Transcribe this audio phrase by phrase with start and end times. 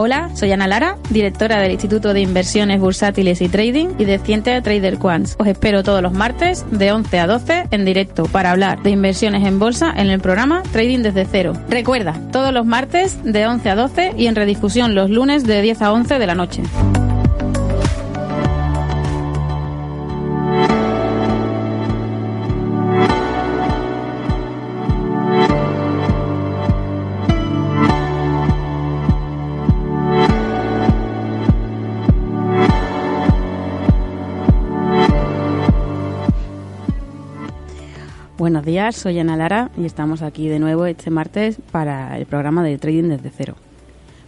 [0.00, 4.62] Hola, soy Ana Lara, directora del Instituto de Inversiones Bursátiles y Trading y de Ciente
[4.62, 5.34] Trader Quants.
[5.40, 9.44] Os espero todos los martes de 11 a 12 en directo para hablar de inversiones
[9.44, 11.54] en bolsa en el programa Trading desde cero.
[11.68, 15.82] Recuerda, todos los martes de 11 a 12 y en redifusión los lunes de 10
[15.82, 16.62] a 11 de la noche.
[38.48, 42.64] Buenos días, soy Ana Lara y estamos aquí de nuevo este martes para el programa
[42.64, 43.56] de Trading desde cero.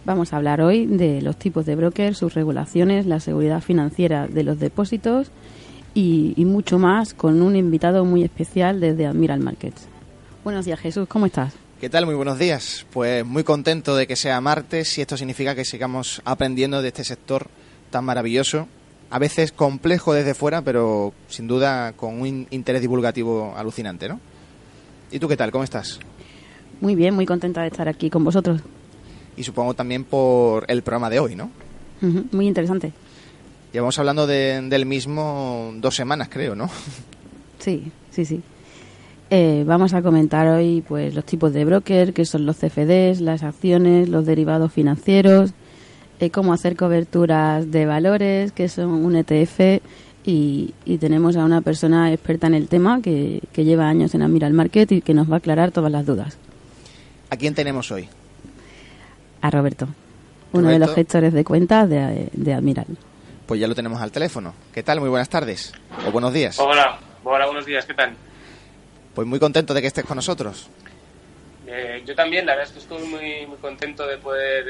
[0.05, 4.43] Vamos a hablar hoy de los tipos de brokers, sus regulaciones, la seguridad financiera de
[4.43, 5.31] los depósitos
[5.95, 9.87] y, mucho más con un invitado muy especial desde Admiral Markets.
[10.43, 11.53] Buenos días, Jesús, ¿cómo estás?
[11.79, 12.05] ¿Qué tal?
[12.05, 12.85] Muy buenos días.
[12.93, 17.03] Pues muy contento de que sea martes y esto significa que sigamos aprendiendo de este
[17.03, 17.47] sector
[17.89, 18.67] tan maravilloso
[19.11, 24.19] a veces complejo desde fuera, pero sin duda con un interés divulgativo alucinante, ¿no?
[25.11, 25.51] ¿Y tú qué tal?
[25.51, 25.99] ¿Cómo estás?
[26.79, 28.61] Muy bien, muy contenta de estar aquí con vosotros.
[29.35, 31.51] Y supongo también por el programa de hoy, ¿no?
[32.31, 32.93] muy interesante.
[33.71, 36.67] Llevamos hablando del mismo dos semanas, creo, ¿no?
[37.59, 38.41] Sí, sí, sí.
[39.29, 43.43] Eh, vamos a comentar hoy pues los tipos de broker, que son los CFDs, las
[43.43, 45.53] acciones, los derivados financieros,
[46.29, 49.81] cómo hacer coberturas de valores, que son un ETF,
[50.23, 54.91] y, tenemos a una persona experta en el tema que, lleva años en Admiral Market
[54.91, 56.37] y que nos va a aclarar todas las dudas.
[57.29, 58.07] ¿A quién tenemos hoy?
[59.41, 59.87] A Roberto,
[60.51, 62.85] uno de los gestores de cuentas de, de Admiral.
[63.47, 64.53] Pues ya lo tenemos al teléfono.
[64.73, 64.99] ¿Qué tal?
[64.99, 65.73] Muy buenas tardes.
[66.07, 66.59] O buenos días.
[66.59, 67.85] Hola, hola, buenos días.
[67.85, 68.13] ¿Qué tal?
[69.15, 70.69] Pues muy contento de que estés con nosotros.
[71.73, 74.65] Eh, yo también, la verdad es que estoy muy, muy contento de poder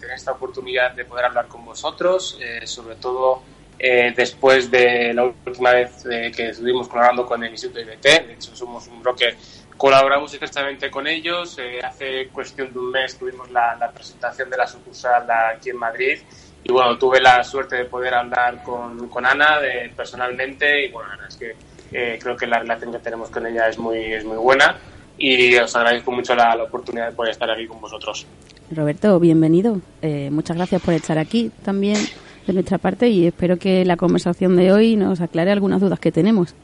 [0.00, 3.44] tener esta oportunidad de poder hablar con vosotros, eh, sobre todo
[3.78, 8.26] eh, después de la última vez que estuvimos colaborando con el Instituto IBT.
[8.26, 9.36] De hecho, somos un broker,
[9.76, 11.56] colaboramos extensamente con ellos.
[11.84, 16.18] hace cuestión de un mes tuvimos la, presentación de la sucursal aquí en Madrid.
[16.64, 19.60] Y bueno, tuve la suerte de poder hablar con, Ana
[19.94, 23.78] personalmente y bueno, verdad es que creo que la relación que tenemos con ella es
[23.78, 24.76] muy, es muy buena
[25.22, 28.26] y os agradezco mucho la, oportunidad de poder estar aquí con vosotros.
[28.72, 29.80] Roberto, bienvenido.
[30.02, 31.96] Eh, muchas gracias por estar aquí también
[32.44, 36.10] de nuestra parte y espero que la conversación de hoy nos aclare algunas dudas que
[36.10, 36.56] tenemos.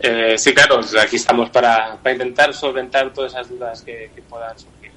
[0.00, 4.90] Eh, sí, claro, aquí estamos para, intentar solventar todas esas dudas que, que puedan surgir.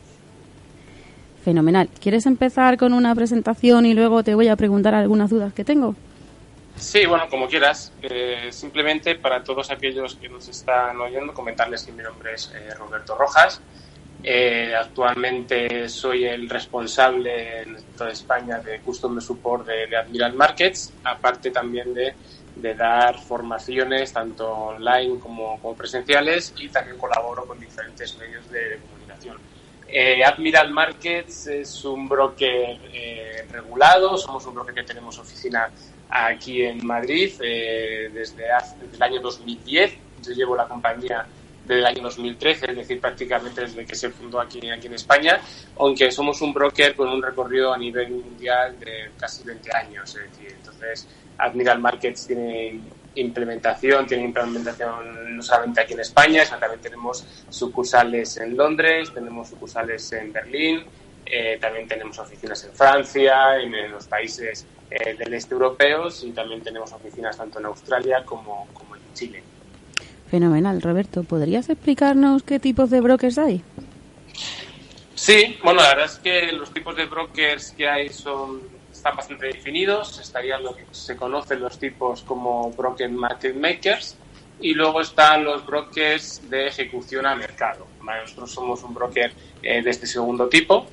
[1.43, 1.89] Fenomenal.
[1.99, 5.95] ¿Quieres empezar con una presentación y luego te voy a preguntar algunas dudas que tengo?
[6.77, 7.91] Sí, bueno, como quieras.
[8.03, 12.73] Eh, simplemente para todos aquellos que nos están oyendo, comentarles que mi nombre es eh,
[12.75, 13.59] Roberto Rojas.
[14.23, 21.49] Eh, actualmente soy el responsable en toda España de Custom Support de, Admiral Markets, aparte
[21.49, 22.13] también de,
[22.75, 29.37] dar formaciones tanto online como, presenciales y también colaboro con diferentes medios de comunicación.
[30.25, 32.79] Admiral Markets es un broker
[33.51, 35.69] regulado, somos un broker que tenemos oficina
[36.09, 38.45] aquí en Madrid eh, desde,
[38.93, 39.93] el año 2010.
[40.23, 41.25] Yo llevo la compañía
[41.65, 45.39] desde el año 2013, es decir, prácticamente desde que se fundó aquí, aquí en España,
[45.77, 50.15] aunque somos un broker con un recorrido a nivel mundial de casi 20 años.
[50.15, 51.07] Es decir, entonces,
[51.37, 52.79] Admiral Markets tiene
[53.15, 59.49] implementación, tiene implementación no solamente aquí en España, sino también tenemos sucursales en Londres, tenemos
[59.49, 60.83] sucursales en Berlín,
[61.29, 66.31] eh, también tenemos oficinas en Francia, en, en los países eh, del este europeos y
[66.31, 69.43] también tenemos oficinas tanto en Australia como, como en Chile.
[70.29, 71.23] Fenomenal, Roberto.
[71.23, 73.61] ¿Podrías explicarnos qué tipos de brokers hay?
[75.15, 78.61] Sí, bueno, la verdad es que los tipos de brokers que hay son
[78.91, 80.19] están bastante definidos.
[80.19, 84.15] Estarían lo que se conocen los tipos como broker market makers
[84.59, 87.87] y luego están los brokers de ejecución a mercado.
[88.01, 90.87] Nosotros somos un broker eh, de este segundo tipo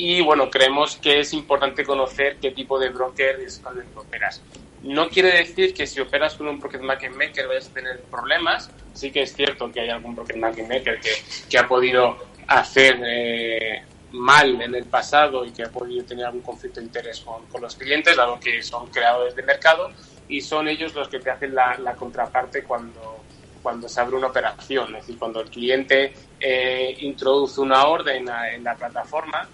[0.00, 4.40] y bueno, creemos que es importante conocer qué tipo de broker es con operas.
[4.82, 8.70] No quiere decir que si operas con un broker market maker vayas a tener problemas.
[8.94, 11.10] Sí que es cierto que hay algún broker market maker que,
[11.50, 12.16] que ha podido
[12.46, 13.82] hacer eh,
[14.12, 17.60] mal en el pasado y que ha podido tener algún conflicto de interés con, con,
[17.60, 19.90] los clientes, dado que son creadores de mercado
[20.28, 23.18] y son ellos los que te hacen la, la contraparte cuando,
[23.62, 24.96] cuando se abre una operación.
[24.96, 29.46] Es decir, cuando el cliente eh, introduce una orden en la plataforma,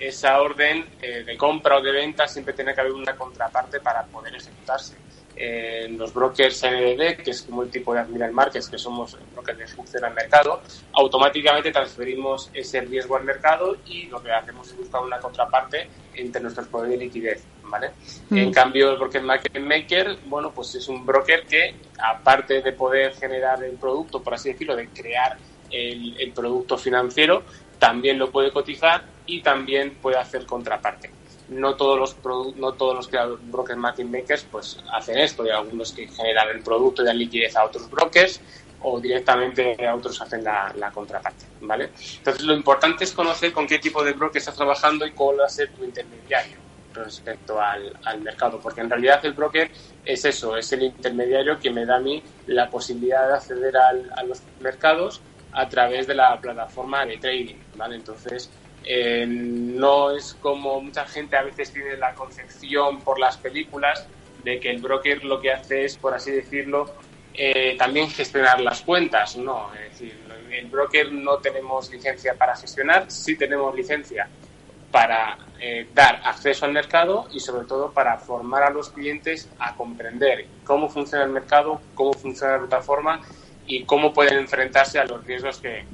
[0.00, 4.04] esa orden eh, de compra o de venta siempre tiene que haber una contraparte para
[4.04, 4.96] poder ejecutarse.
[5.36, 9.56] en los brokers NDD, que es como el tipo de Admiral Markets, que somos brokers
[9.56, 10.60] de ejecución al mercado,
[10.92, 16.42] automáticamente transferimos ese riesgo al mercado y lo que hacemos es buscar una contraparte entre
[16.42, 17.44] nuestros poderes de liquidez.
[17.70, 17.92] ¿vale?
[18.28, 18.36] Mm.
[18.36, 23.14] En cambio, el broker market maker, bueno, pues es un broker que, aparte de poder
[23.14, 25.38] generar el producto, por así decirlo, de crear
[25.70, 27.44] el, el producto financiero,
[27.78, 31.10] también lo puede cotizar y también puede hacer contraparte.
[31.48, 35.42] No todos los no todos los brokers market makers pues hacen esto.
[35.42, 38.40] Hay algunos que generan el producto y dan liquidez a otros brokers
[38.82, 43.78] o directamente a otros hacen la, contraparte vale entonces lo importante es conocer con qué
[43.78, 46.56] tipo de broker estás trabajando y cuál va a ser tu intermediario
[46.94, 47.92] respecto al,
[48.22, 49.70] mercado porque en realidad el broker
[50.04, 54.22] es eso es el intermediario que me da a mí la posibilidad de acceder a
[54.24, 55.20] los mercados
[55.52, 58.50] a través de la plataforma de trading vale entonces
[58.84, 64.06] eh, no es como mucha gente a veces tiene la concepción por las películas
[64.44, 66.94] de que el broker lo que hace es, por así decirlo,
[67.34, 69.36] eh, también gestionar las cuentas.
[69.36, 70.18] No, es decir,
[70.50, 74.28] el broker no tenemos licencia para gestionar, sí tenemos licencia
[74.90, 79.76] para eh, dar acceso al mercado y sobre todo para formar a los clientes a
[79.76, 83.20] comprender cómo funciona el mercado, cómo funciona la plataforma
[83.66, 85.84] y cómo pueden enfrentarse a los riesgos que,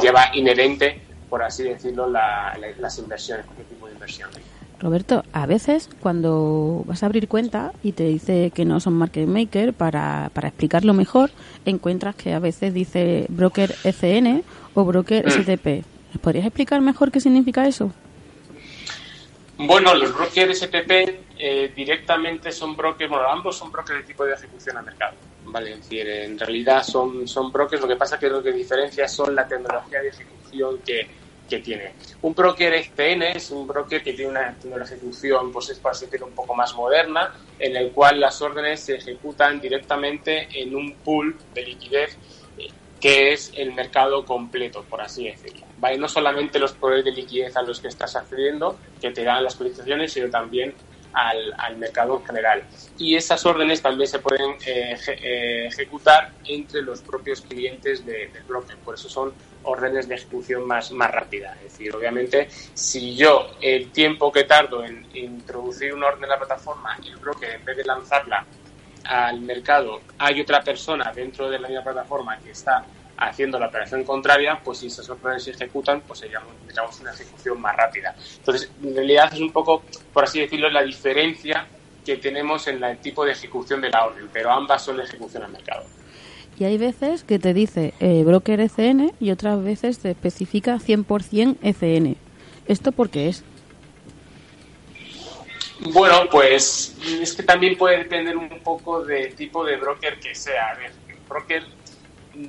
[0.00, 4.30] lleva inherente, por así decirlo, las inversiones, cualquier tipo de inversión.
[4.82, 9.28] Roberto, a veces cuando vas a abrir cuenta y te dice que no son market
[9.28, 11.30] maker, para, para explicarlo mejor,
[11.64, 14.42] encuentras que a veces dice broker ECN
[14.74, 15.30] o broker mm.
[15.30, 16.18] STP.
[16.20, 17.92] ¿Podrías explicar mejor qué significa eso?
[19.56, 20.90] Bueno, los brokers STP
[21.38, 25.14] eh, directamente son brokers, bueno, ambos son brokers de tipo de ejecución a mercado.
[25.52, 25.72] ¿Vale?
[25.72, 29.06] Es decir, en realidad son, son brokers, lo que pasa es que lo que diferencia
[29.06, 31.06] son la tecnología de ejecución que,
[31.48, 31.92] que tiene.
[32.22, 35.98] Un broker FPN es un broker que tiene una tecnología de ejecución, pues es para
[35.98, 40.94] decirlo, un poco más moderna, en el cual las órdenes se ejecutan directamente en un
[41.04, 42.16] pool de liquidez
[42.56, 45.66] eh, que es el mercado completo, por así decirlo.
[45.76, 45.98] ¿Vale?
[45.98, 49.54] No solamente los poderes de liquidez a los que estás accediendo, que te dan las
[49.54, 50.74] cotizaciones, sino también
[51.12, 52.62] al, mercado en general.
[52.98, 58.76] Y esas órdenes también se pueden eh, eh, ejecutar entre los propios clientes del broker.
[58.78, 59.32] Por eso son
[59.64, 61.54] órdenes de ejecución más, más rápida.
[61.64, 66.38] Es decir, obviamente, si yo el tiempo que tardo en introducir una orden en la
[66.38, 68.44] plataforma, el broker en vez de lanzarla
[69.04, 72.84] al mercado, hay otra persona dentro de la misma plataforma que está
[73.28, 76.52] haciendo la operación contraria, pues si esas órdenes se ejecutan, pues seríamos,
[77.00, 78.14] una ejecución más rápida.
[78.38, 79.82] Entonces, en realidad es un poco,
[80.12, 81.66] por así decirlo, la diferencia
[82.04, 85.44] que tenemos en el tipo de ejecución de la orden, pero ambas son de ejecución
[85.44, 85.84] al mercado.
[86.58, 91.56] Y hay veces que te dice eh, broker ECN y otras veces te especifica 100%
[91.62, 92.16] ECN.
[92.66, 93.42] ¿Esto por qué es?
[95.90, 100.68] Bueno, pues es que también puede depender un poco del tipo de broker que sea.
[100.68, 100.92] A ver,
[101.28, 101.64] broker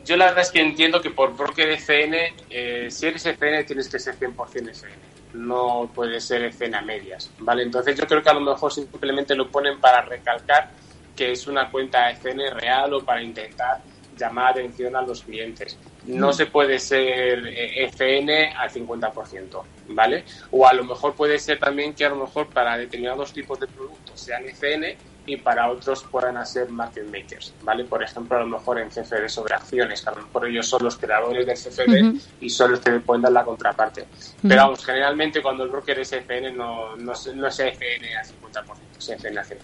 [0.04, 2.14] yo la verdad es que entiendo que por broker ECN,
[2.50, 7.32] eh, si eres ECN tienes que ser 100% ECN, no puede ser ECN a medias,
[7.40, 7.64] ¿vale?
[7.64, 10.70] Entonces yo creo que a lo mejor simplemente lo ponen para recalcar
[11.16, 13.82] que es una cuenta ECN real o para intentar
[14.18, 15.78] llamar atención a los clientes.
[16.06, 16.34] No mm.
[16.34, 20.24] se puede ser ECN eh, al 50%, ¿vale?
[20.52, 23.68] O a lo mejor puede ser también que a lo mejor para determinados tipos de
[23.68, 27.86] productos sean ECN y para otros puedan hacer market makers, ¿vale?
[27.86, 30.84] Por ejemplo, a lo mejor en CFD sobre acciones, que a lo mejor ellos son
[30.84, 34.06] los creadores del CFD y son los que me pueden dar la contraparte.
[34.42, 38.64] Pero vamos, generalmente cuando el broker es FN no, no, no es FN al 50%,
[38.98, 39.60] es FN al 100%.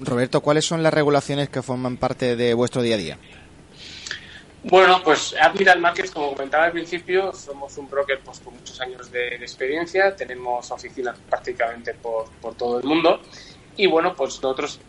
[0.00, 3.18] Roberto, ¿cuáles son las regulaciones que forman parte de vuestro día a día?
[4.62, 9.10] Bueno, pues Admiral Markets, como comentaba al principio, somos un broker pues, con muchos años
[9.10, 13.20] de, de experiencia, tenemos oficinas prácticamente por, por todo el mundo
[13.78, 14.80] y bueno, pues nosotros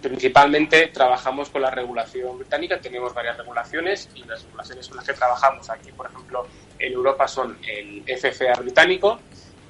[0.00, 5.12] principalmente trabajamos con la regulación británica, tenemos varias regulaciones y las regulaciones con las que
[5.12, 6.46] trabajamos aquí, por ejemplo,
[6.78, 9.18] en Europa son el FCA británico,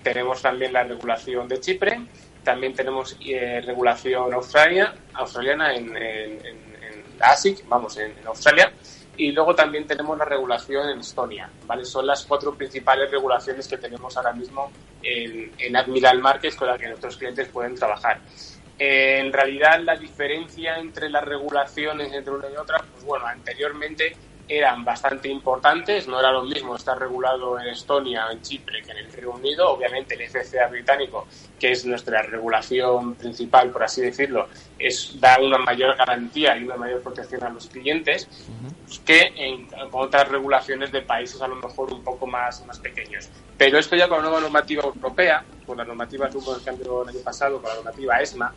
[0.02, 2.00] tenemos también la regulación de Chipre,
[2.44, 5.92] también tenemos eh, regulación australia, australiana en,
[7.18, 8.72] la ASIC, vamos, en, Australia,
[9.16, 11.84] y luego también tenemos la regulación en Estonia, ¿vale?
[11.84, 14.70] Son las cuatro principales regulaciones que tenemos ahora mismo
[15.02, 18.20] en, en Admiral Markets con las que nuestros clientes pueden trabajar.
[18.78, 24.16] Eh, en realidad la diferencia entre las regulaciones entre una y otra, pues bueno, anteriormente
[24.48, 28.98] eran bastante importantes, no era lo mismo estar regulado en Estonia, en Chipre que en
[28.98, 31.26] el Reino Unido, obviamente el FCA británico,
[31.58, 36.76] que es nuestra regulación principal, por así decirlo, es dar una mayor garantía y una
[36.76, 38.28] mayor protección a los clientes
[39.04, 43.28] que en, otras regulaciones de países a lo mejor un poco más, más pequeños.
[43.56, 47.02] Pero esto ya con la nueva normativa europea, con la normativa que hubo el cambio
[47.02, 48.54] el año pasado, con la normativa ESMA,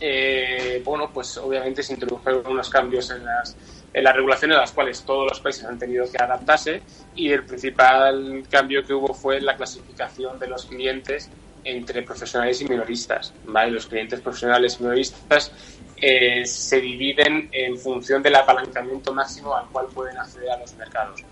[0.00, 3.56] eh, bueno, pues obviamente se introdujeron unos cambios en las,
[3.94, 6.82] en las regulaciones a las cuales todos los países han tenido que adaptarse
[7.14, 11.30] y el principal cambio que hubo fue la clasificación de los clientes
[11.64, 13.32] entre profesionales y minoristas.
[13.44, 13.70] ¿vale?
[13.70, 15.52] Los clientes profesionales y minoristas
[15.96, 21.22] eh, se dividen en función del apalancamiento máximo al cual pueden acceder a los mercados.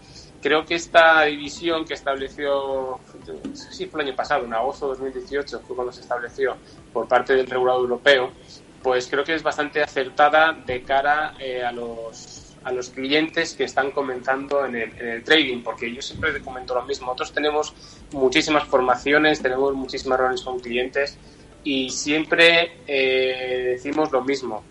[0.43, 4.87] Creo que esta división que estableció, no sé si fue el año pasado, en agosto
[4.87, 6.57] de 2018, fue cuando se estableció
[6.95, 8.31] por parte del regulador europeo,
[8.83, 13.65] pues creo que es bastante acertada de cara eh, a los a los clientes que
[13.65, 17.07] están comenzando en el, trading, porque yo siempre comento lo mismo.
[17.07, 17.75] Nosotros tenemos
[18.13, 21.17] muchísimas formaciones, tenemos muchísimas reuniones con clientes
[21.65, 24.63] y siempre eh, decimos lo mismo.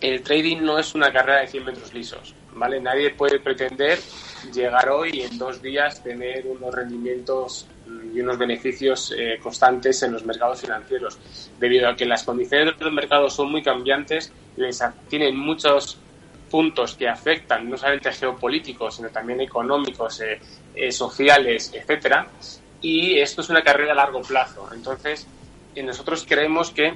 [0.00, 2.80] El trading no es una carrera de 100 metros lisos, ¿vale?
[2.80, 3.98] Nadie puede pretender
[4.52, 7.66] llegar hoy y en dos días tener unos rendimientos
[8.14, 11.18] y unos beneficios eh, constantes en los mercados financieros,
[11.58, 15.98] debido a que las condiciones de los mercados son muy cambiantes, les tienen muchos
[16.50, 20.40] puntos que afectan no solamente geopolíticos, sino también económicos, eh,
[20.74, 22.28] eh, sociales, etcétera.
[22.80, 24.68] Y esto es una carrera a largo plazo.
[24.72, 25.26] Entonces,
[25.76, 26.94] nosotros creemos que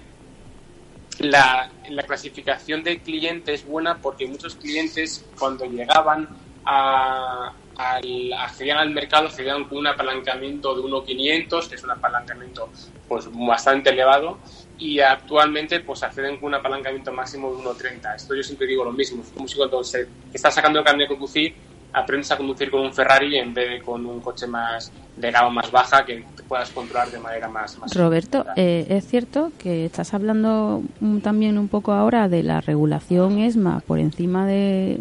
[1.19, 6.29] la, la clasificación de clientes es buena porque muchos clientes cuando llegaban
[6.65, 12.71] a, al, accedían al mercado accedían con un apalancamiento de 1.500, que es un apalancamiento
[13.09, 14.39] pues bastante elevado,
[14.79, 18.17] y actualmente pues acceden con un apalancamiento máximo de 1.30.
[18.17, 21.09] Esto yo siempre digo lo mismo, es como si cuando se está sacando el carnet
[21.09, 21.55] de conducir
[21.93, 25.51] aprendes a conducir con un Ferrari en vez de con un coche más de gama
[25.51, 27.79] más baja que te puedas controlar de manera más...
[27.79, 30.83] más Roberto, eh, es cierto que estás hablando
[31.23, 35.01] también un poco ahora de la regulación ESMA por encima de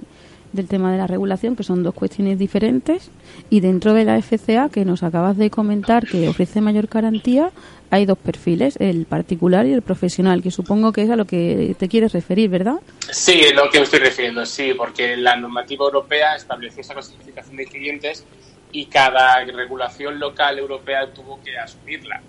[0.53, 3.11] del tema de la regulación, que son dos cuestiones diferentes,
[3.49, 7.51] y dentro de la FCA, que nos acabas de comentar que ofrece mayor garantía,
[7.89, 11.75] hay dos perfiles, el particular y el profesional, que supongo que es a lo que
[11.77, 12.75] te quieres referir, ¿verdad?
[13.11, 17.65] Sí, lo que me estoy refiriendo, sí, porque la normativa europea estableció esa clasificación de
[17.65, 18.25] clientes
[18.71, 22.21] y cada regulación local europea tuvo que asumirla.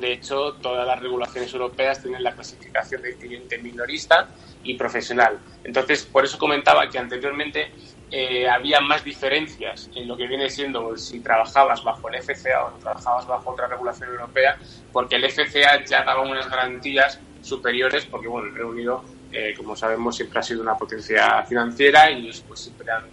[0.00, 4.28] De hecho, todas las regulaciones europeas tienen la clasificación de cliente minorista
[4.62, 5.38] y profesional.
[5.62, 7.70] Entonces, por eso comentaba que anteriormente
[8.10, 12.78] eh, había más diferencias en lo que viene siendo si trabajabas bajo el FCA o
[12.78, 14.58] trabajabas bajo otra regulación europea,
[14.92, 19.74] porque el FCA ya daba unas garantías superiores, porque bueno, el Reino Unido, eh, como
[19.76, 23.04] sabemos, siempre ha sido una potencia financiera y pues, siempre han,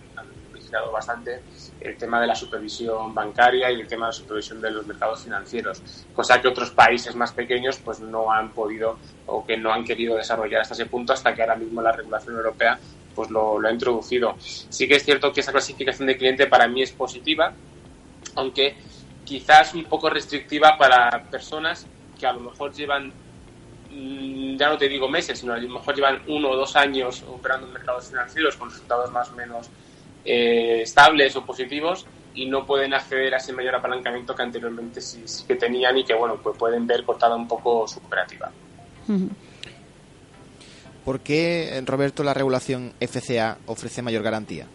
[0.91, 1.41] bastante
[1.79, 5.23] el tema de la supervisión bancaria y el tema de la supervisión de los mercados
[5.23, 5.81] financieros,
[6.13, 10.15] cosa que otros países más pequeños pues no han podido o que no han querido
[10.15, 12.79] desarrollar hasta ese punto hasta que ahora mismo la regulación europea
[13.15, 14.35] pues lo, ha introducido.
[14.39, 17.53] Sí que es cierto que esa clasificación de cliente para mí es positiva,
[18.35, 18.75] aunque
[19.25, 21.85] quizás un poco restrictiva para personas
[22.19, 23.11] que a lo mejor llevan
[23.89, 27.23] mm, ya no te digo meses, sino a lo mejor llevan uno o dos años
[27.27, 29.69] operando en mercados financieros con resultados más o menos
[30.25, 35.23] eh, estables o positivos y no pueden acceder a ese mayor apalancamiento que anteriormente sí,
[35.47, 38.51] que tenían y que bueno pues pueden ver cortada un poco su operativa.
[41.03, 44.67] ¿Por qué, Roberto, la regulación FCA ofrece mayor garantía?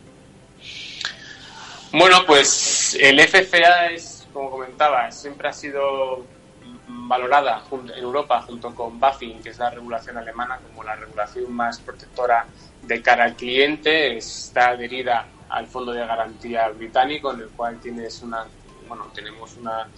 [1.93, 6.27] Bueno, pues el FCA es, como comentaba, siempre ha sido
[6.89, 11.79] valorada en Europa junto con BaFin, que es la regulación alemana, como la regulación más
[11.79, 12.47] protectora
[12.83, 14.17] de cara al cliente.
[14.17, 18.45] Está adherida al Fondo de Garantía Británico, en el cual tienes una,
[18.89, 19.89] bueno, tenemos una,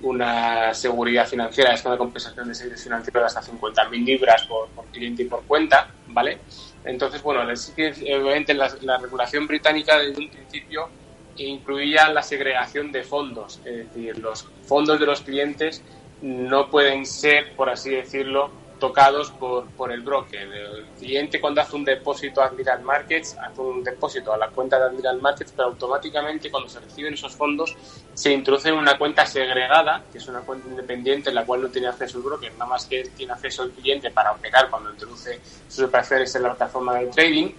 [0.00, 5.22] una seguridad financiera, es una compensación de servicios financieros de hasta 50.000 libras por, cliente
[5.22, 6.38] y por cuenta, ¿vale?
[6.84, 10.88] Entonces, bueno, obviamente la, la regulación británica desde un principio
[11.36, 15.82] incluía la segregación de fondos, es decir, los fondos de los clientes
[16.20, 20.40] no pueden ser, por así decirlo, tocados por, por el broker.
[20.40, 24.78] El cliente cuando hace un depósito a Admiral Markets, hace un depósito a la cuenta
[24.78, 27.76] de Admiral Markets, pero automáticamente cuando se reciben esos fondos
[28.14, 31.68] se introducen en una cuenta segregada, que es una cuenta independiente en la cual no
[31.68, 35.40] tiene acceso el broker, nada más que tiene acceso el cliente para operar cuando introduce
[35.68, 37.52] sus operaciones en la plataforma de trading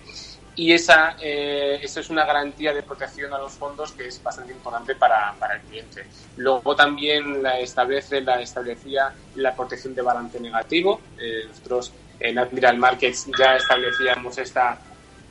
[0.59, 4.51] y esa, eh, eso es una garantía de protección a los fondos que es bastante
[4.51, 6.05] importante para, para el cliente.
[6.35, 10.99] Luego también la establece, la establecía la protección de balance negativo.
[11.17, 14.77] Eh, nosotros en Admiral Markets ya establecíamos esta,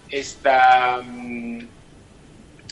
[0.08, 1.58] esta, mm,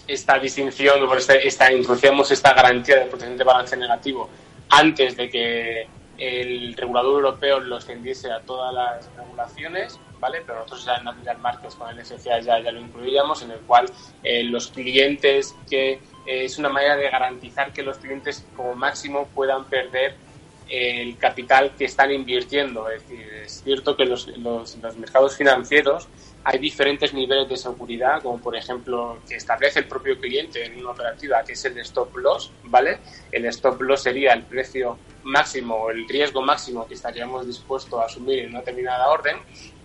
[0.09, 4.31] esta distinción, esta, esta, introducíamos esta garantía de protección de balance negativo
[4.71, 10.43] antes de que el regulador europeo lo extendiese a todas las regulaciones ¿vale?
[10.47, 13.61] Pero nosotros ya en Admiral Markets con el FCA ya, ya lo incluíamos, en el
[13.61, 13.91] cual
[14.23, 19.29] eh, los clientes, que eh, es una manera de garantizar que los clientes como máximo
[19.35, 20.15] puedan perder
[20.69, 22.91] el capital que están invirtiendo.
[22.91, 26.09] Es decir, es cierto que los, los, los mercados financieros
[26.49, 30.93] hay diferentes niveles de seguridad, como por ejemplo que establece el propio cliente en una
[30.93, 33.01] operativa, que es el stop loss, ¿vale?
[33.33, 38.39] El stop loss sería el precio máximo el riesgo máximo que estaríamos dispuestos a asumir
[38.41, 39.37] en una determinada orden,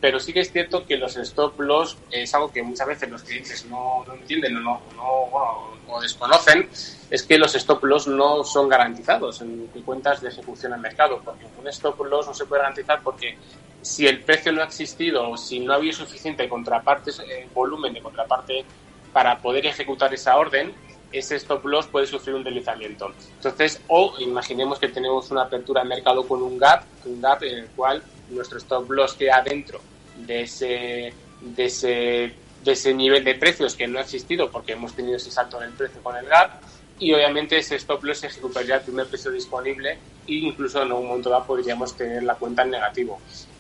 [0.02, 3.22] pero sí que es cierto que los stop loss es algo que muchas veces los
[3.22, 6.68] clientes no, no entienden o, no, no o desconocen,
[7.10, 11.46] es que los stop loss no son garantizados en cuentas de ejecución al mercado, porque
[11.60, 13.38] un stop loss no se puede garantizar porque
[13.82, 18.02] si el precio no ha existido o si no había suficiente contraparte, eh, volumen de
[18.02, 18.66] contraparte
[19.14, 20.74] para poder ejecutar esa orden,
[21.12, 23.12] ese stop loss puede sufrir un deslizamiento.
[23.36, 27.60] Entonces, o imaginemos que tenemos una apertura de mercado con un gap, un gap en
[27.60, 29.82] el cual nuestro stop loss queda dentro
[30.18, 34.94] de ese, de ese, de ese nivel de precios que no ha existido porque hemos
[34.94, 36.62] tenido ese salto en el precio con el gap
[37.00, 41.08] y obviamente ese stop loss se ejecutaría el primer precio disponible e incluso en un
[41.08, 43.20] momento dado podríamos tener la cuenta en negativo.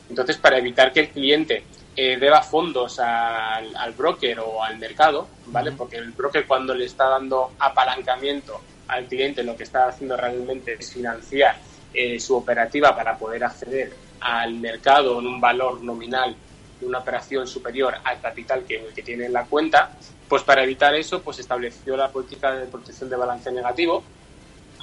[0.09, 1.63] Entonces, para evitar que el cliente
[1.95, 5.71] eh, deba fondos al, broker o al mercado, ¿vale?
[5.71, 10.75] Porque el broker cuando le está dando apalancamiento al cliente lo que está haciendo realmente
[10.77, 11.55] es financiar
[11.93, 13.91] eh, su operativa para poder acceder
[14.21, 16.35] al mercado en un valor nominal
[16.79, 19.91] de una operación superior al capital que, que tiene en la cuenta,
[20.27, 24.03] pues para evitar eso, pues estableció la política de protección de balance negativo,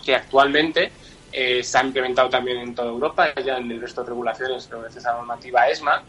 [0.05, 0.93] que actualmente
[1.33, 4.83] eh, se ha implementado también en toda Europa, ya en el resto de regulaciones, pero
[4.83, 6.03] gracias a la normativa ESMA.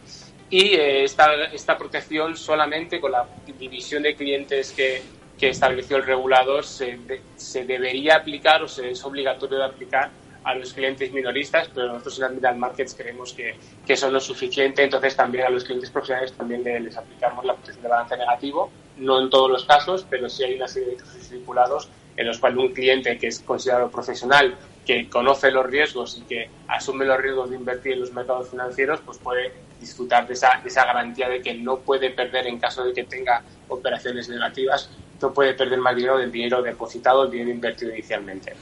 [0.50, 3.28] Y eh, esta, esta protección solamente con la
[3.60, 5.04] división de clientes que,
[5.38, 7.00] que estableció el regulador se,
[7.36, 10.10] se, debería aplicar o se es obligatorio de aplicar
[10.50, 14.84] a los clientes minoristas, pero nosotros en Admiral Markets creemos que, que, no es suficiente,
[14.84, 19.22] entonces también a los clientes profesionales también les aplicamos la protección de balance negativo, no
[19.22, 22.58] en todos los casos, pero sí hay una serie de casos estipulados en los cuales
[22.58, 27.52] un cliente que es considerado profesional que conoce los riesgos y que asume los riesgos
[27.52, 31.54] de invertir en los mercados financieros, pues puede disfrutar de esa, esa garantía de que
[31.54, 34.90] no puede perder en caso de que tenga operaciones negativas,
[35.22, 38.56] no puede perder más dinero del dinero depositado, el dinero invertido inicialmente.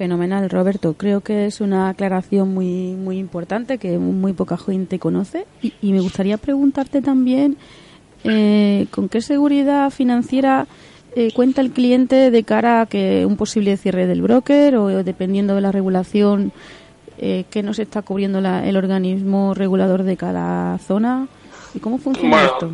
[0.00, 0.94] Fenomenal, Roberto.
[0.94, 5.46] Creo que es una aclaración muy, muy importante que muy poca gente conoce.
[5.60, 7.58] Y, me gustaría preguntarte también
[8.24, 10.66] eh, con qué seguridad financiera
[11.14, 15.54] eh, cuenta el cliente de cara a que un posible cierre del broker o dependiendo
[15.54, 16.50] de la regulación
[17.18, 21.28] eh, que nos está cubriendo el organismo regulador de cada zona?
[21.74, 22.70] ¿Y cómo funciona esto?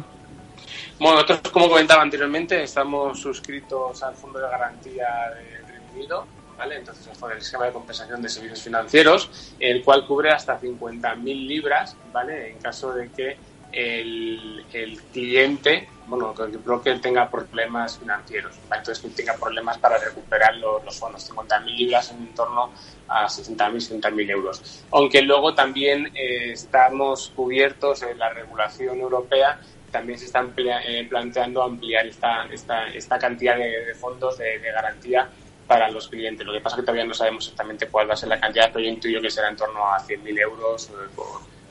[1.01, 6.77] Bueno, nosotros, como comentaba anteriormente, estamos suscritos al Fondo de Garantía del Reino Unido, ¿vale?
[6.77, 12.51] Entonces, el esquema de compensación de servicios financieros, el cual cubre hasta 50.000 libras, ¿vale?
[12.51, 13.37] En caso de que
[13.73, 19.99] el, el cliente bueno, que el broker tenga problemas financieros, entonces que tenga problemas para
[19.99, 22.71] recuperar los, los fondos, 50.000 libras en torno
[23.09, 24.85] a 60.000, 70.000 euros.
[24.93, 29.59] Aunque luego también eh, estamos cubiertos en la regulación europea,
[29.91, 35.29] también se están eh, planteando ampliar esta, esta, esta cantidad de, fondos de, garantía
[35.67, 36.47] para los clientes.
[36.47, 38.71] Lo que pasa es que todavía no sabemos exactamente cuál va a ser la cantidad,
[38.73, 41.27] pero yo intuyo que será en torno a 100.000 euros eh, por,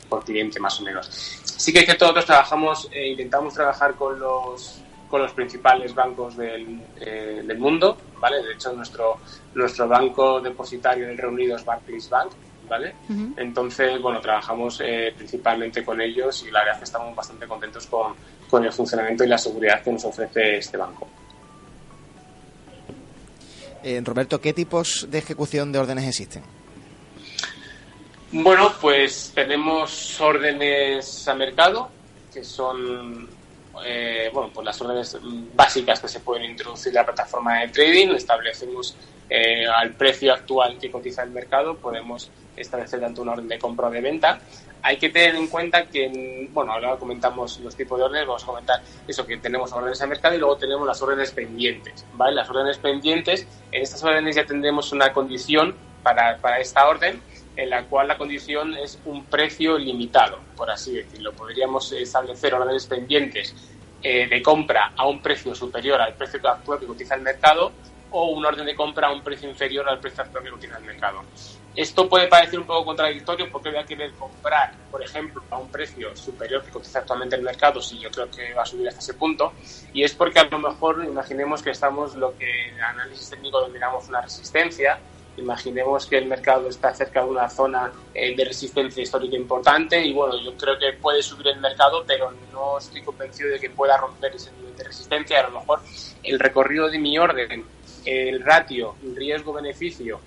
[0.09, 1.07] por cliente más o menos.
[1.07, 6.37] Sí que es que nosotros trabajamos, eh, intentamos trabajar con los, con los principales bancos
[6.37, 8.43] del, eh, del mundo, ¿vale?
[8.43, 9.17] De hecho, nuestro,
[9.53, 12.31] nuestro banco depositario del Reino Unido es Barclays Bank,
[12.67, 12.95] ¿vale?
[13.37, 17.85] Entonces, bueno, trabajamos eh, principalmente con ellos y la verdad es que estamos bastante contentos
[17.87, 18.13] con,
[18.49, 21.07] con el funcionamiento y la seguridad que nos ofrece este banco.
[24.03, 26.43] Roberto, ¿qué tipos de ejecución de órdenes existen?
[28.31, 31.89] Bueno, pues tenemos órdenes a mercado,
[32.33, 33.29] que son
[33.83, 35.17] eh, bueno, pues las órdenes
[35.53, 38.09] básicas que se pueden introducir en la plataforma de trading.
[38.15, 38.95] Establecemos
[39.29, 43.87] eh, al precio actual que cotiza el mercado, podemos establecer tanto una orden de compra
[43.87, 44.39] o de venta.
[44.87, 48.45] Hay que tener en cuenta que, bueno, ahora comentamos los tipos de órdenes, vamos a
[48.45, 52.35] comentar eso, que tenemos órdenes a mercado y luego tenemos las órdenes pendientes, ¿vale?
[52.35, 57.19] Las órdenes pendientes, en estas órdenes ya tendremos una condición para, para esta orden
[57.55, 61.33] en la cual la condición es un precio limitado, por así decirlo.
[61.33, 63.55] Podríamos establecer órdenes pendientes
[64.03, 67.71] eh, de compra a un precio superior al precio actual que cotiza el mercado
[68.11, 70.83] o un orden de compra a un precio inferior al precio actual que cotiza el
[70.83, 71.23] mercado.
[71.75, 75.69] Esto puede parecer un poco contradictorio porque voy a querer comprar, por ejemplo, a un
[75.69, 79.01] precio superior que cotiza actualmente el mercado, si yo creo que va a subir hasta
[79.01, 79.51] ese punto,
[79.93, 84.07] y es porque a lo mejor imaginemos que estamos lo que en análisis técnico denominamos
[84.07, 84.99] una resistencia,
[85.37, 90.13] Imaginemos que el mercado está cerca de una zona eh, de resistencia histórica importante y
[90.13, 93.97] bueno, yo creo que puede subir el mercado, pero no estoy convencido de que pueda
[93.97, 95.41] romper ese nivel de resistencia.
[95.41, 95.81] A lo mejor
[96.23, 97.65] el recorrido de mi orden,
[98.05, 100.21] el ratio riesgo-beneficio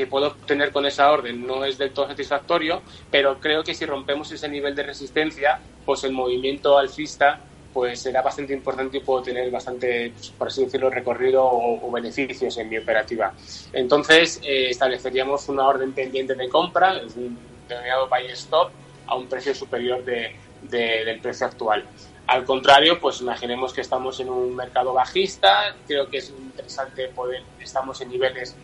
[0.00, 3.84] que puedo obtener con esa orden no es del todo satisfactorio, pero creo que si
[3.84, 7.38] rompemos ese nivel de resistencia, pues el movimiento alcista
[7.74, 12.56] pues será bastante importante y puedo tener bastante, pues, por así decirlo, recorrido o, beneficios
[12.56, 13.34] en mi operativa.
[13.74, 18.70] Entonces, eh, estableceríamos una orden pendiente de compra, es un denominado buy stop,
[19.06, 21.84] a un precio superior de, del precio actual.
[22.26, 27.42] Al contrario, pues imaginemos que estamos en un mercado bajista, creo que es interesante poder,
[27.60, 28.56] estamos en niveles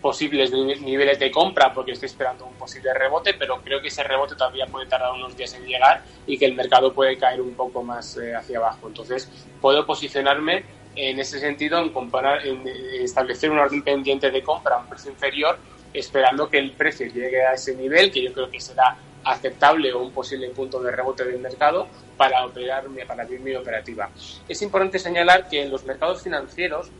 [0.00, 4.34] posibles niveles de compra porque estoy esperando un posible rebote, pero creo que ese rebote
[4.34, 7.82] todavía puede tardar unos días en llegar y que el mercado puede caer un poco
[7.82, 8.88] más eh, hacia abajo.
[8.88, 9.28] Entonces,
[9.60, 12.66] puedo posicionarme en ese sentido en, comparar, en
[13.02, 15.58] establecer un orden pendiente de compra a un precio inferior,
[15.92, 20.02] esperando que el precio llegue a ese nivel, que yo creo que será aceptable o
[20.02, 24.10] un posible punto de rebote del mercado para operar para abrir mi operativa.
[24.48, 26.90] Es importante señalar que en los mercados financieros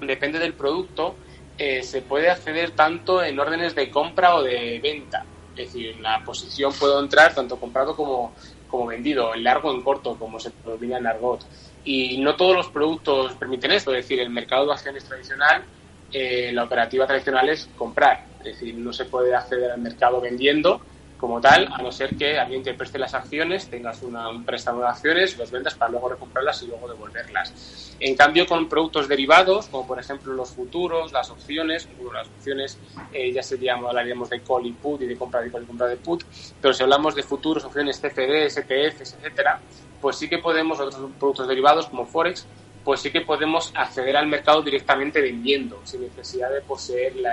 [0.00, 1.14] depende del producto
[1.58, 5.24] eh, se puede acceder tanto en órdenes de compra o de venta.
[5.54, 8.34] Es decir, en la posición puedo entrar tanto comprado como,
[8.66, 11.44] como vendido, en largo o en corto, como se denomina en argot.
[11.84, 15.64] Y no todos los productos permiten esto, es decir, el mercado de acciones tradicional,
[16.10, 20.80] eh, la operativa tradicional es comprar, es decir, no se puede acceder al mercado vendiendo,
[21.22, 24.88] como tal, a no ser que alguien te preste las acciones, tengas un préstamo de
[24.88, 27.94] acciones, los vendas para luego recomprarlas y luego devolverlas.
[28.00, 32.76] En cambio, con productos derivados, como por ejemplo los futuros, las opciones, las opciones
[33.12, 35.86] eh, ya seríamos, hablaríamos de call y put y de compra de call y compra
[35.86, 36.24] de put,
[36.60, 39.60] pero si hablamos de futuros, opciones CFD, STFs, etcétera,
[40.00, 42.48] pues sí que podemos, otros productos derivados como Forex,
[42.82, 47.32] pues sí que podemos acceder al mercado directamente vendiendo, sin necesidad de poseer la,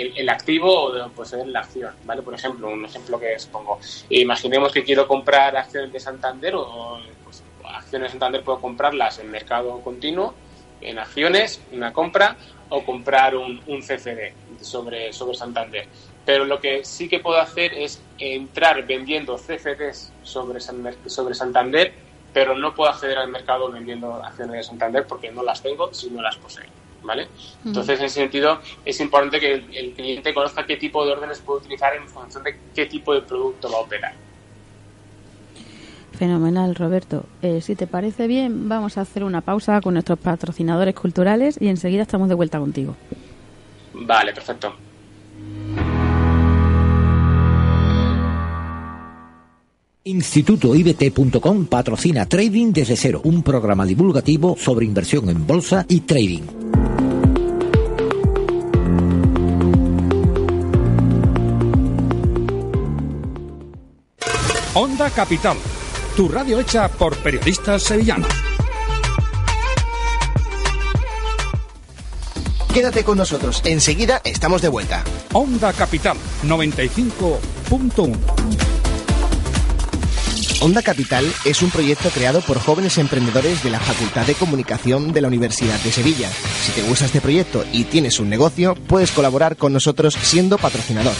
[0.00, 2.22] el, activo o de pues, la acción, ¿vale?
[2.22, 3.78] Por ejemplo, un ejemplo que expongo.
[4.10, 9.30] Imaginemos que quiero comprar acciones de Santander o pues, acciones de Santander puedo comprarlas en
[9.30, 10.34] mercado continuo,
[10.80, 12.36] en acciones, una compra,
[12.70, 15.86] o comprar un, un CFD sobre, sobre Santander.
[16.24, 21.94] Pero lo que sí que puedo hacer es entrar vendiendo CFDs sobre, sobre Santander,
[22.32, 26.10] pero no puedo acceder al mercado vendiendo acciones de Santander porque no las tengo si
[26.10, 26.66] no las poseo.
[27.02, 27.28] ¿Vale?
[27.64, 31.60] Entonces, en ese sentido, es importante que el, cliente conozca qué tipo de órdenes puede
[31.60, 34.14] utilizar en función de qué tipo de producto va a operar.
[36.12, 37.26] Fenomenal, Roberto.
[37.42, 41.68] Eh, si te parece bien, vamos a hacer una pausa con nuestros patrocinadores culturales y
[41.68, 42.96] enseguida estamos de vuelta contigo.
[43.94, 44.74] Vale, perfecto.
[50.08, 56.57] InstitutoIBT.com patrocina Trading desde cero, un programa divulgativo sobre inversión en bolsa y trading.
[64.78, 65.56] Onda Capital,
[66.16, 68.28] tu radio hecha por periodistas sevillanos.
[72.72, 75.02] Quédate con nosotros, enseguida estamos de vuelta.
[75.32, 78.16] Onda Capital 95.1
[80.60, 85.22] Onda Capital es un proyecto creado por jóvenes emprendedores de la Facultad de Comunicación de
[85.22, 86.30] la Universidad de Sevilla.
[86.30, 91.14] Si te gusta este proyecto y tienes un negocio, puedes colaborar con nosotros siendo patrocinador.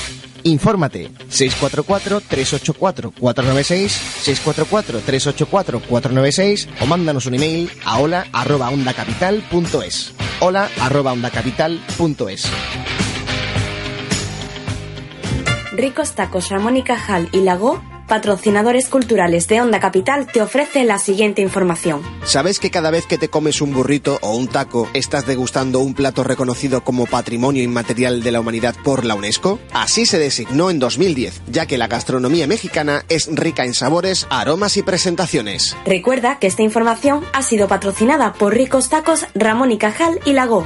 [0.44, 3.90] Infórmate 644-384-496,
[4.24, 10.14] 644-384-496 o mándanos un email a hola arroba ondacapital.es.
[10.40, 12.51] Hola arroba ondacapital.es.
[15.72, 20.98] Ricos Tacos Ramón y Cajal y Lago patrocinadores culturales de Onda Capital, te ofrece la
[20.98, 22.02] siguiente información.
[22.24, 25.94] ¿Sabes que cada vez que te comes un burrito o un taco, estás degustando un
[25.94, 29.60] plato reconocido como Patrimonio Inmaterial de la Humanidad por la UNESCO?
[29.72, 34.76] Así se designó en 2010, ya que la gastronomía mexicana es rica en sabores, aromas
[34.76, 35.76] y presentaciones.
[35.84, 40.64] Recuerda que esta información ha sido patrocinada por Ricos Tacos Ramón y Cajal y Lago.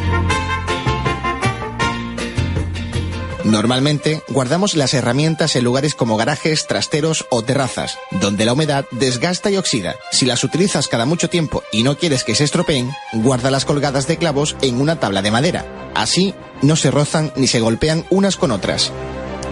[3.45, 9.51] Normalmente guardamos las herramientas en lugares como garajes, trasteros o terrazas, donde la humedad desgasta
[9.51, 9.97] y oxida.
[10.13, 14.17] Si las utilizas cada mucho tiempo y no quieres que se estropeen, guárdalas colgadas de
[14.17, 15.67] clavos en una tabla de madera.
[15.95, 18.93] Así no se rozan ni se golpean unas con otras.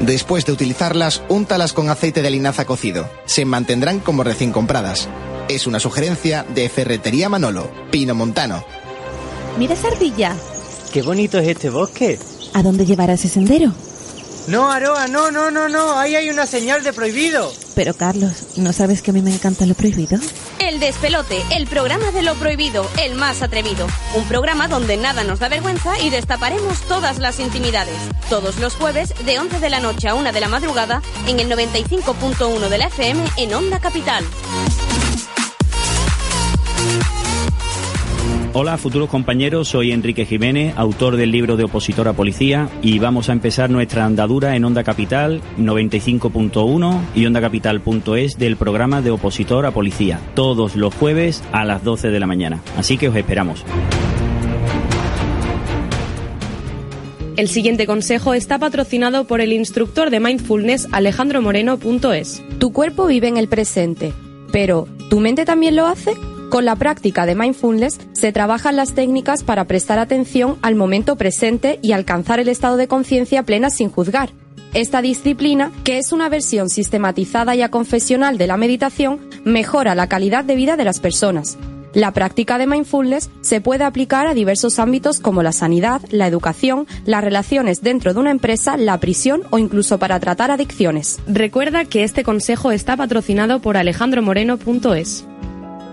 [0.01, 3.11] Después de utilizarlas, úntalas con aceite de linaza cocido.
[3.27, 5.09] Se mantendrán como recién compradas.
[5.49, 8.65] Es una sugerencia de Ferretería Manolo, Pino Montano.
[9.59, 10.37] Mira esa ardilla.
[10.93, 12.19] Qué bonito es este bosque.
[12.53, 13.73] ¿A dónde llevará ese sendero?
[14.47, 15.99] No, Aroa, no, no, no, no.
[15.99, 17.53] Ahí hay una señal de prohibido.
[17.75, 20.19] Pero Carlos, ¿no sabes que a mí me encanta lo prohibido?
[20.59, 23.87] El Despelote, el programa de lo prohibido, el más atrevido.
[24.15, 27.95] Un programa donde nada nos da vergüenza y destaparemos todas las intimidades.
[28.29, 31.49] Todos los jueves, de 11 de la noche a 1 de la madrugada, en el
[31.49, 34.25] 95.1 de la FM en Onda Capital.
[38.53, 43.29] Hola, futuros compañeros, soy Enrique Jiménez, autor del libro de Opositor a Policía, y vamos
[43.29, 49.71] a empezar nuestra andadura en Onda Capital 95.1 y ondacapital.es del programa de Opositor a
[49.71, 52.61] Policía, todos los jueves a las 12 de la mañana.
[52.77, 53.65] Así que os esperamos.
[57.37, 62.43] El siguiente consejo está patrocinado por el instructor de mindfulness Alejandro Moreno.es.
[62.59, 64.13] Tu cuerpo vive en el presente,
[64.51, 66.15] pero ¿tu mente también lo hace?
[66.51, 71.79] Con la práctica de mindfulness se trabajan las técnicas para prestar atención al momento presente
[71.81, 74.31] y alcanzar el estado de conciencia plena sin juzgar.
[74.75, 80.43] Esta disciplina, que es una versión sistematizada y aconfesional de la meditación, mejora la calidad
[80.45, 81.57] de vida de las personas.
[81.93, 86.89] La práctica de mindfulness se puede aplicar a diversos ámbitos como la sanidad, la educación,
[87.05, 91.21] las relaciones dentro de una empresa, la prisión o incluso para tratar adicciones.
[91.29, 95.30] Recuerda que este consejo está patrocinado por alejandromoreno.es.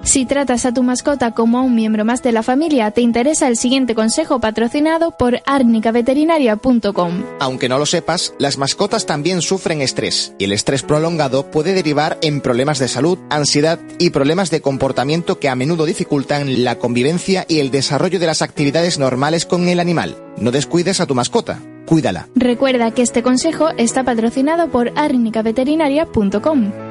[0.08, 3.50] Si tratas a tu mascota como a un miembro más de la familia, te interesa
[3.50, 7.24] el siguiente consejo patrocinado por arnicaveterinaria.com.
[7.42, 12.18] Aunque no lo sepas, las mascotas también sufren estrés y el estrés prolongado puede derivar
[12.22, 17.46] en problemas de salud, ansiedad y problemas de comportamiento que a menudo dificultan la convivencia
[17.50, 20.16] y el desarrollo de las actividades normales con el animal.
[20.38, 22.30] No descuides a tu mascota, cuídala.
[22.34, 26.87] Recuerda que este consejo está patrocinado por arnicaveterinaria.com.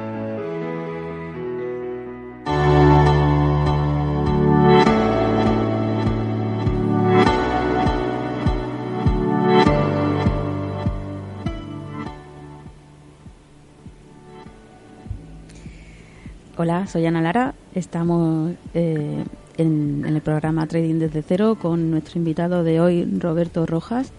[16.59, 17.53] Hola, soy Ana Lara.
[17.75, 19.23] Estamos eh,
[19.57, 24.11] en, el programa Trading desde cero con nuestro invitado de hoy, Roberto Rojas.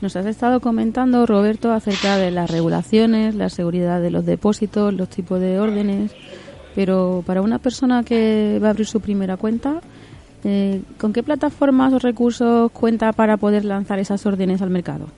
[0.00, 5.10] Nos has estado comentando, Roberto, acerca de las regulaciones, la seguridad de los depósitos, los
[5.10, 6.12] tipos de órdenes.
[6.74, 9.82] Pero para una persona que va a abrir su primera cuenta,
[10.42, 15.08] eh, ¿con qué plataformas o recursos cuenta para poder lanzar esas órdenes al mercado?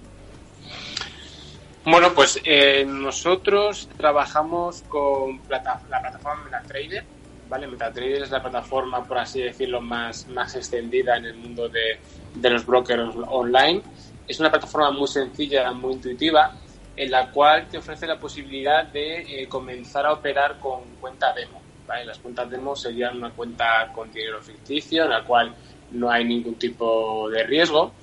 [1.89, 7.05] Bueno, pues eh, nosotros trabajamos con plata- la plataforma MetaTrader,
[7.45, 7.69] ¿vale?
[7.69, 12.01] MetaTrader es la plataforma, por así decirlo, más, más extendida en el mundo de,
[12.35, 13.83] de los brokers online.
[14.27, 16.57] Es una plataforma muy sencilla, muy intuitiva,
[16.97, 21.63] en la cual te ofrece la posibilidad de eh, comenzar a operar con cuenta demo,
[21.87, 22.05] ¿vale?
[22.05, 25.55] Las cuentas demo serían una cuenta con dinero ficticio, en la cual
[25.91, 27.95] no hay ningún tipo de riesgo.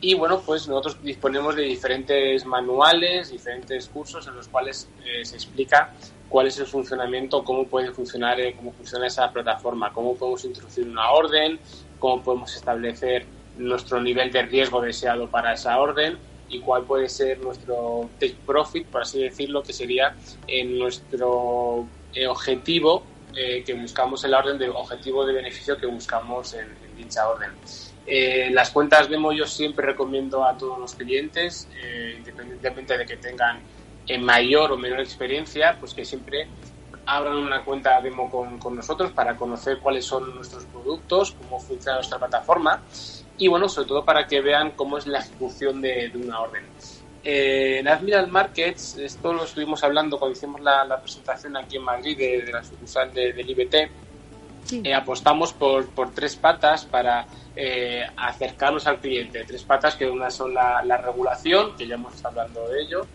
[0.00, 5.36] Y bueno, pues nosotros disponemos de diferentes manuales, diferentes cursos en los cuales eh, se
[5.36, 5.92] explica
[6.28, 10.86] cuál es el funcionamiento, cómo puede funcionar, eh, cómo funciona esa plataforma, cómo podemos introducir
[10.86, 11.58] una orden,
[11.98, 13.24] cómo podemos establecer
[13.56, 18.86] nuestro nivel de riesgo deseado para esa orden y cuál puede ser nuestro take profit,
[18.88, 20.14] por así decirlo, que sería
[20.46, 23.04] en nuestro eh, objetivo
[23.34, 27.50] que buscamos en orden de objetivo de beneficio que buscamos en, en dicha orden.
[28.06, 33.16] Eh, las cuentas demo yo siempre recomiendo a todos los clientes, eh, independientemente de que
[33.16, 33.60] tengan
[34.06, 36.46] eh, mayor o menor experiencia, pues que siempre
[37.06, 42.18] abran una cuenta demo con, nosotros para conocer cuáles son nuestros productos, cómo funciona nuestra
[42.18, 42.82] plataforma
[43.36, 46.64] y bueno, sobre todo para que vean cómo es la ejecución de, una orden.
[47.22, 52.52] En Admiral Markets, esto lo estuvimos hablando cuando hicimos la, presentación aquí en Madrid de,
[52.52, 53.50] la sucursal de- del
[54.70, 54.86] IBT.
[54.86, 59.44] Eh, apostamos por, por tres patas para eh, acercarnos al cliente.
[59.44, 63.06] Tres patas que una son la, la regulación, que ya hemos estado hablando de ello.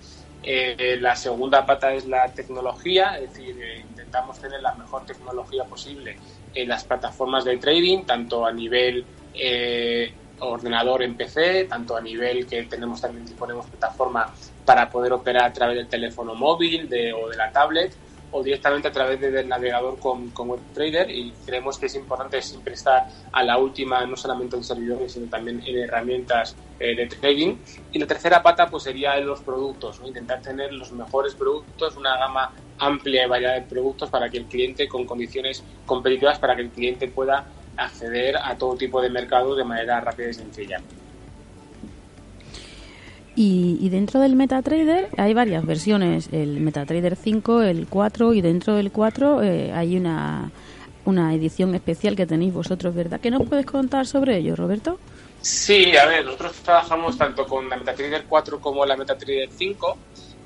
[0.41, 5.65] Eh, la segunda pata es la tecnología, es decir, eh, intentamos tener la mejor tecnología
[5.65, 6.17] posible
[6.53, 12.47] en las plataformas de trading, tanto a nivel eh, ordenador en PC, tanto a nivel
[12.47, 14.33] que tenemos también disponemos plataforma
[14.65, 17.93] para poder operar a través del teléfono móvil de, o de la tablet
[18.31, 22.41] o directamente a través de- del navegador con, con WebTrader y creemos que es importante
[22.41, 27.07] siempre estar a la última no solamente en servidores sino también en herramientas eh, de
[27.07, 27.57] trading
[27.91, 30.07] y la tercera pata pues sería en los productos ¿no?
[30.07, 34.47] intentar tener los mejores productos una gama amplia y variedad de productos para que el
[34.47, 39.57] cliente con condiciones competitivas para que el cliente pueda acceder a todo tipo de mercados
[39.57, 40.77] de manera rápida y sencilla.
[43.41, 48.91] Y, dentro del MetaTrader hay varias versiones, el MetaTrader 5, el 4 y dentro del
[48.91, 50.51] 4 eh, hay una,
[51.05, 53.21] una edición especial que tenéis vosotros, ¿verdad?
[53.21, 54.99] ¿Qué nos puedes contar sobre ello, Roberto?
[55.39, 59.97] Sí, a ver, nosotros trabajamos tanto con la MetaTrader 4 como la MetaTrader 5.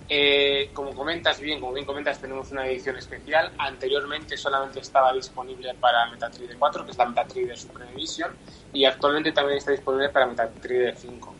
[0.08, 3.53] Eh, como comentas bien, como bien comentas, tenemos una edición especial.
[3.58, 8.29] Anteriormente solamente estaba disponible para MetaTrader 4, que es la MetaTrader Super Edition,
[8.71, 11.34] y actualmente también está disponible para MetaTrader 5.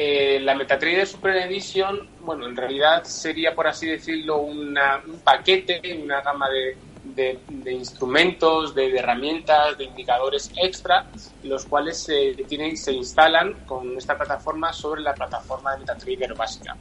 [0.00, 5.80] Eh, la MetaTrader Super Edition, bueno, en realidad sería, por así decirlo, una- un paquete,
[6.00, 6.76] una gama de,
[7.72, 11.04] instrumentos, de, herramientas, de indicadores extra,
[11.42, 16.76] los cuales se, tienen, se instalan con esta plataforma sobre la plataforma de MetaTrader básica.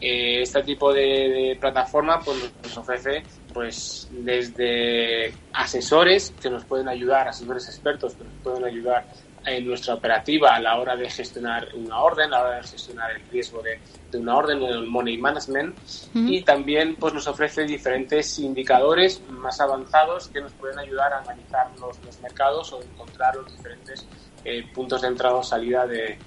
[0.00, 7.26] Eh, este tipo de, plataforma pues, nos ofrece pues desde asesores que nos pueden ayudar,
[7.26, 9.04] asesores expertos que nos pueden ayudar
[9.44, 13.10] en nuestra operativa a la hora de gestionar una orden, a la hora de gestionar
[13.12, 13.78] el riesgo de,
[14.18, 15.76] una orden, el money management,
[16.14, 21.68] y también pues nos ofrece diferentes indicadores más avanzados que nos pueden ayudar a analizar
[21.80, 24.04] los, mercados o encontrar los diferentes
[24.44, 26.18] eh, puntos de entrada o salida de,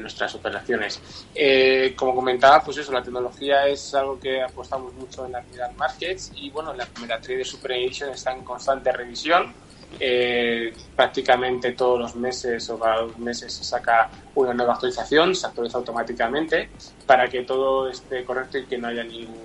[0.00, 1.02] nuestras operaciones.
[1.34, 5.72] Eh, como comentaba, pues eso, la tecnología es algo que apostamos mucho en la actividad
[5.72, 9.52] markets y bueno, la primera trade Super Edition está en constante revisión
[10.00, 15.46] eh, prácticamente todos los meses o cada dos meses se saca una nueva actualización, se
[15.46, 16.70] actualiza automáticamente
[17.06, 19.36] para que todo esté correcto y que no haya ningún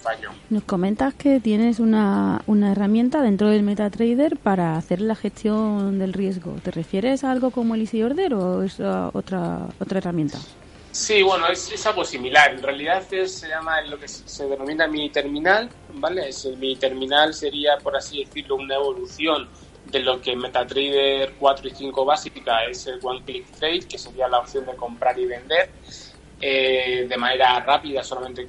[0.00, 0.30] fallo.
[0.50, 6.12] Nos comentas que tienes una, una herramienta dentro del MetaTrader para hacer la gestión del
[6.12, 6.56] riesgo.
[6.62, 10.38] ¿Te refieres a algo como el Easy Order o es otra, otra herramienta?
[10.94, 12.52] Sí, bueno, es, algo similar.
[12.52, 16.28] En realidad se llama lo que se denomina mini terminal, ¿vale?
[16.28, 19.48] Es el mini terminal sería, por así decirlo, una evolución
[20.00, 24.38] lo que MetaTrader 4 y 5 básica es el One Click Trade, que sería la
[24.38, 25.70] opción de comprar y vender
[26.40, 28.46] eh, de manera rápida, solamente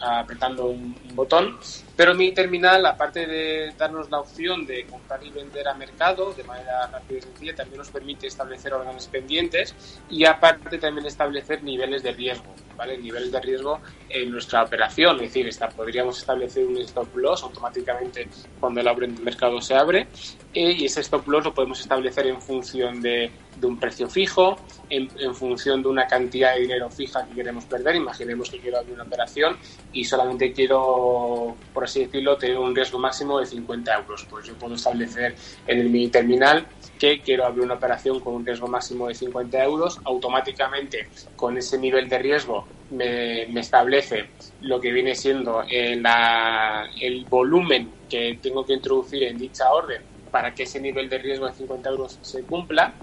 [0.00, 1.58] apretando un, botón.
[1.94, 6.42] Pero mi terminal, aparte de darnos la opción de comprar y vender a mercado de
[6.42, 9.74] manera rápida y sencilla, también nos permite establecer órdenes pendientes
[10.10, 12.98] y aparte también establecer niveles de riesgo, ¿vale?
[12.98, 18.28] Niveles de riesgo en nuestra operación, es decir, podríamos establecer un stop loss automáticamente
[18.60, 20.08] cuando el mercado se abre
[20.54, 23.30] eh, y ese stop loss lo podemos establecer en función de,
[23.62, 24.56] un precio fijo,
[24.90, 27.96] en, función de una cantidad de dinero fija que queremos perder.
[27.96, 29.56] Imaginemos que quiero abrir una operación
[29.92, 34.26] y solamente quiero, por así decirlo, tener un riesgo máximo de 50 euros.
[34.28, 35.34] Pues yo puedo establecer
[35.66, 36.66] en el mini terminal
[37.02, 39.98] que quiero abrir una operación con un riesgo máximo de 50 euros.
[40.04, 44.26] Automáticamente, con ese nivel de riesgo, me, establece
[44.60, 50.62] lo que viene siendo el volumen que tengo que introducir en dicha orden para que
[50.62, 52.94] ese nivel de riesgo de 50 euros se cumpla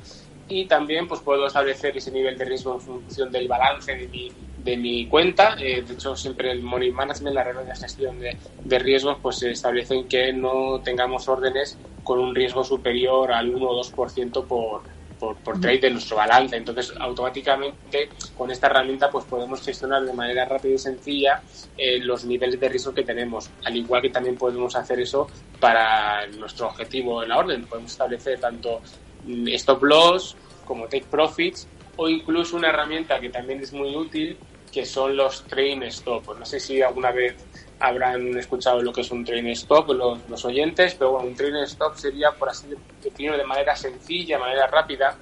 [0.48, 4.32] y también pues puedo establecer ese nivel de riesgo en función del balance de mi,
[4.64, 5.56] de mi cuenta.
[5.60, 9.38] Eh, de hecho, siempre el Money Management, la regla de gestión de, de, riesgos, pues
[9.38, 14.82] se establecen que no tengamos órdenes con un riesgo superior al 1 o 2% por,
[15.20, 16.56] por, por trade de nuestro balance.
[16.56, 21.42] Entonces, automáticamente con esta herramienta pues podemos gestionar de manera rápida y sencilla
[21.78, 23.50] eh, los niveles de riesgo que tenemos.
[23.64, 25.28] Al igual que también podemos hacer eso
[25.60, 27.66] para nuestro objetivo en la orden.
[27.66, 28.82] Podemos establecer tanto
[29.26, 31.68] mm, stop loss como take profits
[32.02, 34.38] o incluso una herramienta que también es muy útil
[34.72, 36.38] que son los train stop.
[36.40, 37.36] No sé si alguna vez
[37.78, 41.96] habrán escuchado lo que es un train stop los, oyentes, pero bueno, un train stop
[41.98, 42.68] sería, por así
[43.04, 45.18] decirlo de manera sencilla, de manera rápida,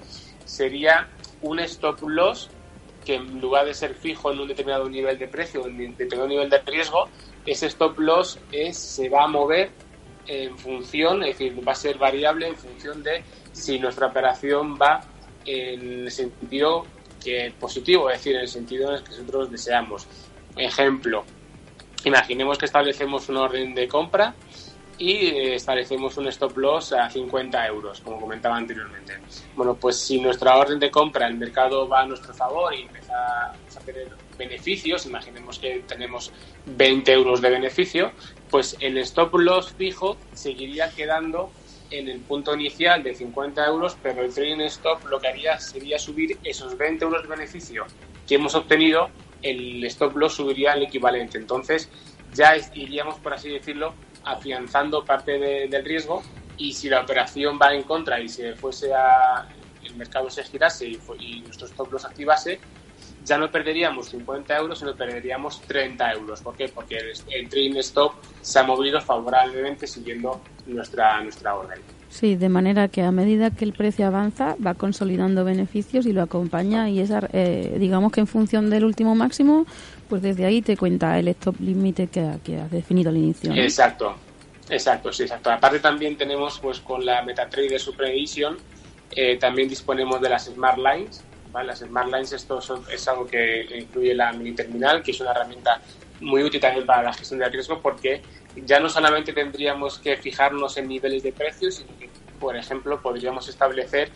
[0.45, 1.07] sería
[1.41, 2.51] un stop loss
[3.03, 6.27] que en lugar de ser fijo en un determinado nivel de precio, en un determinado
[6.27, 7.09] nivel de riesgo,
[7.43, 8.37] ese stop loss
[8.71, 9.71] se va a mover
[10.27, 15.01] en función, es decir, va a ser variable en función de si nuestra operación va
[15.47, 16.85] en el sentido
[17.23, 20.07] que positivo, es decir, en el sentido en el que nosotros deseamos.
[20.55, 21.23] Ejemplo,
[22.07, 24.33] Imaginemos que establecemos una orden de compra
[24.97, 29.19] y eh, establecemos un stop loss a 50 euros, como comentaba anteriormente.
[29.55, 33.51] Bueno, pues si nuestra orden de compra, el mercado va a nuestro favor y empieza
[33.51, 34.07] a tener
[34.37, 36.31] beneficios, imaginemos que tenemos
[36.65, 38.11] 20 euros de beneficio,
[38.49, 41.51] pues el stop loss fijo seguiría quedando
[41.91, 45.97] en el punto inicial de 50 euros, pero el trading stop lo que haría sería
[45.97, 47.85] subir esos 20 euros de beneficio
[48.27, 49.09] que hemos obtenido
[49.41, 51.37] el stop loss subiría el equivalente.
[51.37, 51.89] Entonces
[52.33, 56.21] ya iríamos, por así decirlo, afianzando parte del riesgo
[56.57, 59.47] y si la operación va en contra y se fuese a
[59.83, 60.87] el mercado se girase
[61.19, 62.59] y, nuestro stop loss activase,
[63.27, 66.41] ya no perderíamos 50 euros, sino perderíamos 30 euros.
[66.41, 66.69] ¿Por qué?
[66.69, 71.79] Porque el, el trading stop se ha movido favorablemente siguiendo nuestra, nuestra orden.
[72.09, 76.21] Sí, de manera que a medida que el precio avanza va consolidando beneficios y lo
[76.21, 79.65] acompaña y esa, eh, digamos que en función del último máximo,
[80.07, 83.53] pues desde ahí te cuenta el stop límite que, has definido al inicio.
[83.53, 84.15] Exacto,
[84.69, 85.51] exacto, sí, exacto.
[85.51, 88.57] Aparte también tenemos pues con la MetaTrader Super Edition
[89.11, 91.23] eh, también disponemos de las Smart Lines.
[91.63, 92.59] Las Smart Lines esto
[92.91, 95.81] es algo que incluye la mini terminal, que es una herramienta
[96.21, 98.21] muy útil también para la gestión de riesgo porque
[98.65, 103.47] ya no solamente tendríamos que fijarnos en niveles de precios, sino que, por ejemplo, podríamos
[103.49, 104.11] establecer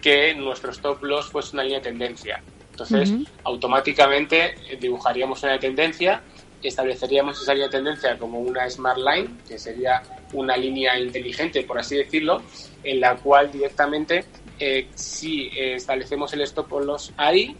[0.00, 2.42] que nuestro stop loss fuese una línea de tendencia.
[2.70, 3.12] Entonces,
[3.44, 6.22] automáticamente dibujaríamos una tendencia
[6.68, 11.78] estableceríamos esa línea de tendencia como una Smart Line, que sería una línea inteligente, por
[11.78, 12.42] así decirlo,
[12.82, 14.24] en la cual directamente,
[14.58, 17.56] eh, si eh, establecemos el stop loss ahí,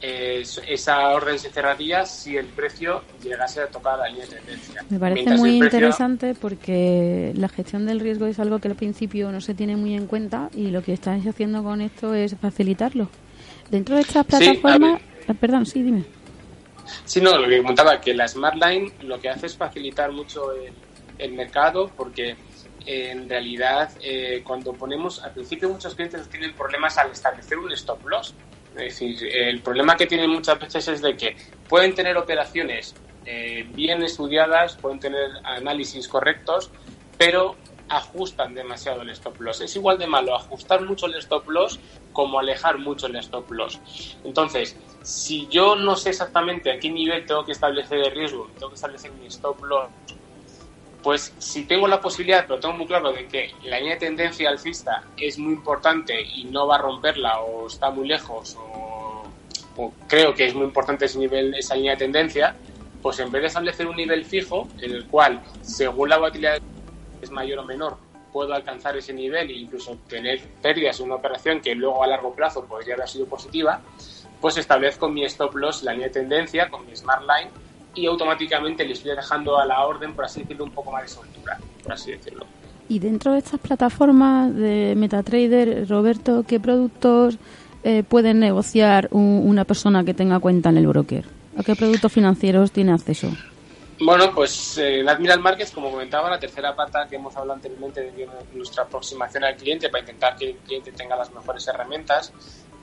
[0.00, 4.84] eh, esa orden se cerraría si el precio llegase a tocar la línea de tendencia.
[4.90, 8.74] Me parece Mientras muy precio- interesante porque la gestión del riesgo es algo que al
[8.74, 12.36] principio no se tiene muy en cuenta y lo que estáis haciendo con esto es
[12.36, 13.08] facilitarlo.
[13.70, 15.00] Dentro de estas Sí, plataformas...
[15.28, 16.04] ah, perdón, sí, dime.
[17.06, 20.52] Sí, no, lo que comentaba, que la Smart Line lo que hace es facilitar mucho
[20.52, 20.72] el,
[21.18, 22.36] el mercado porque
[22.86, 28.06] en realidad eh, cuando ponemos, al principio muchos clientes tienen problemas al establecer un stop
[28.06, 28.34] loss.
[28.76, 31.36] Es decir, el problema que tienen muchas veces es de que
[31.68, 36.70] pueden tener operaciones eh, bien estudiadas, pueden tener análisis correctos,
[37.16, 37.56] pero
[37.88, 39.60] ajustan demasiado el stop loss.
[39.60, 41.78] Es igual de malo ajustar mucho el stop loss
[42.12, 43.80] como alejar mucho el stop loss.
[44.24, 48.68] Entonces, si yo no sé exactamente a qué nivel tengo que establecer el riesgo, tengo
[48.68, 49.88] que establecer mi stop loss,
[51.04, 54.48] pues si tengo la posibilidad, pero tengo muy claro de que la línea de tendencia
[54.48, 60.32] alcista es muy importante y no va a romperla o está muy lejos o, creo
[60.34, 62.56] que es muy importante ese nivel, esa línea de tendencia,
[63.02, 66.58] pues en vez de establecer un nivel fijo en el cual, según la volatilidad
[67.20, 67.98] es mayor o menor,
[68.32, 72.32] puedo alcanzar ese nivel e incluso tener pérdidas en una operación que luego a largo
[72.34, 73.82] plazo podría haber sido positiva,
[74.40, 77.50] pues establezco mi stop loss, la línea de tendencia con mi Smart Line
[77.94, 81.08] y automáticamente le estoy dejando a la orden, por así decirlo, un poco más de
[81.08, 82.46] soltura, por así decirlo.
[82.88, 87.38] Y dentro de estas plataformas de MetaTrader, Roberto, ¿qué productos
[87.86, 91.24] eh, puede negociar un- una persona que tenga cuenta en el broker?
[91.58, 93.28] ¿A qué productos financieros tiene acceso?
[94.00, 98.00] Bueno, pues eh, en Admiral Markets, como comentaba, la tercera pata que hemos hablado anteriormente
[98.00, 102.32] de nuestra aproximación al cliente para intentar que el cliente tenga las mejores herramientas,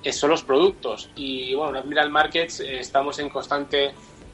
[0.04, 1.10] eh, son los productos.
[1.16, 3.92] Y bueno, en Admiral Markets eh, estamos en constante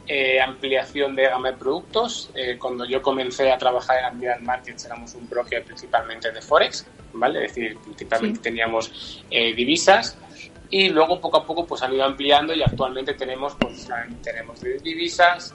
[0.08, 2.32] eh, ampliación de gama de productos.
[2.36, 6.88] Eh, cuando yo comencé a trabajar en Admiral Markets éramos un broker principalmente de Forex,
[7.14, 7.46] ¿vale?
[7.46, 8.44] Es decir, principalmente Sí.
[8.44, 10.18] teníamos eh, divisas
[10.70, 13.88] y luego poco a poco pues han ido ampliando y actualmente tenemos pues
[14.24, 15.54] tenemos divisas,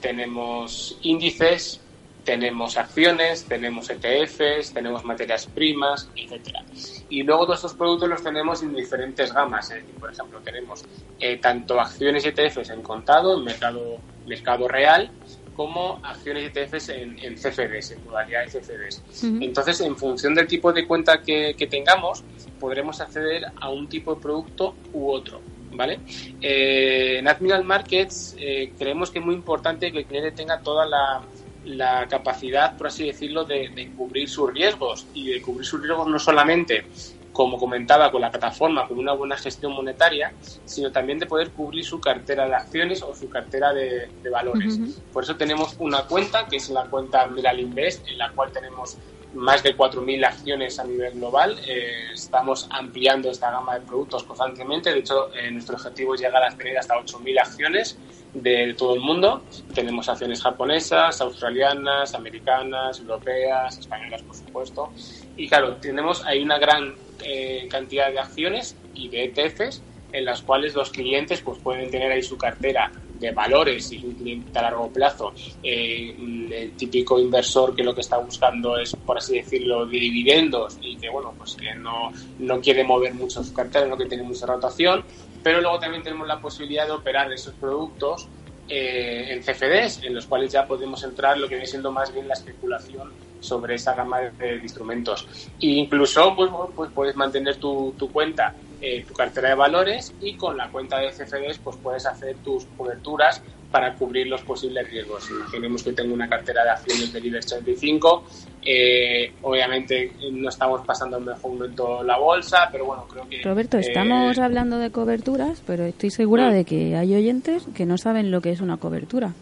[0.00, 1.80] tenemos índices,
[2.24, 6.64] tenemos acciones, tenemos ETFs, tenemos materias primas, etcétera.
[7.08, 9.70] Y luego todos estos productos los tenemos en diferentes gamas.
[9.70, 10.84] es decir, por ejemplo, tenemos
[11.20, 15.10] eh, tanto acciones y ETFs en contado, en mercado, mercado real,
[15.54, 19.02] como acciones y ETFs en, en CFDs, en modalidad de CFDs.
[19.22, 22.24] Entonces, en función del tipo de cuenta que, que tengamos,
[22.58, 25.40] podremos acceder a un tipo de producto u otro.
[25.76, 25.98] ¿Vale?
[26.40, 30.86] Eh, en Admiral Markets eh, creemos que es muy importante que el cliente tenga toda
[30.86, 31.20] la,
[31.64, 36.06] la capacidad, por así decirlo, de, de cubrir sus riesgos y de cubrir sus riesgos
[36.08, 36.86] no solamente,
[37.32, 40.32] como comentaba, con la plataforma, con una buena gestión monetaria,
[40.64, 44.78] sino también de poder cubrir su cartera de acciones o su cartera de, de valores.
[45.12, 48.96] Por eso tenemos una cuenta, que es la cuenta Admiral Invest, en la cual tenemos
[49.34, 51.58] más de 4.000 acciones a nivel global.
[51.66, 54.92] Eh, estamos ampliando esta gama de productos constantemente.
[54.92, 57.98] De hecho, eh, nuestro objetivo es llegar a tener hasta 8.000 acciones
[58.32, 59.42] de todo el mundo.
[59.74, 64.92] Tenemos acciones japonesas, australianas, americanas, europeas, españolas, por supuesto.
[65.36, 69.82] Y claro, tenemos ahí una gran eh, cantidad de acciones y de ETFs
[70.12, 74.12] en las cuales los clientes pues pueden tener ahí su cartera de valores y un
[74.12, 76.14] cliente a largo plazo, eh,
[76.50, 80.96] el típico inversor que lo que está buscando es, por así decirlo, de dividendos y
[80.96, 84.46] que, bueno, pues que no, no quiere mover mucho su cartera, no que tiene mucha
[84.46, 85.04] rotación,
[85.42, 88.28] pero luego también tenemos la posibilidad de operar esos productos
[88.68, 92.26] eh, en CFDs, en los cuales ya podemos entrar lo que viene siendo más bien
[92.26, 95.28] la especulación sobre esa gama de, instrumentos.
[95.60, 100.34] E incluso pues, pues puedes mantener tu, tu cuenta, eh, tu cartera de valores y
[100.34, 105.28] con la cuenta de CFDs pues puedes hacer tus coberturas para cubrir los posibles riesgos.
[105.30, 108.24] Imaginemos que tengo una cartera de acciones del IBEX 35,
[108.62, 113.42] eh, obviamente no estamos pasando el mejor momento la bolsa, pero bueno, creo que...
[113.42, 117.98] Roberto, eh, estamos hablando de coberturas, pero estoy segura de que hay oyentes que no
[117.98, 119.32] saben lo que es una cobertura.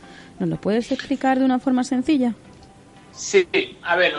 [0.41, 2.35] ¿Nos lo puedes explicar de una forma sencilla?
[3.13, 3.47] Sí,
[3.83, 4.15] a ver,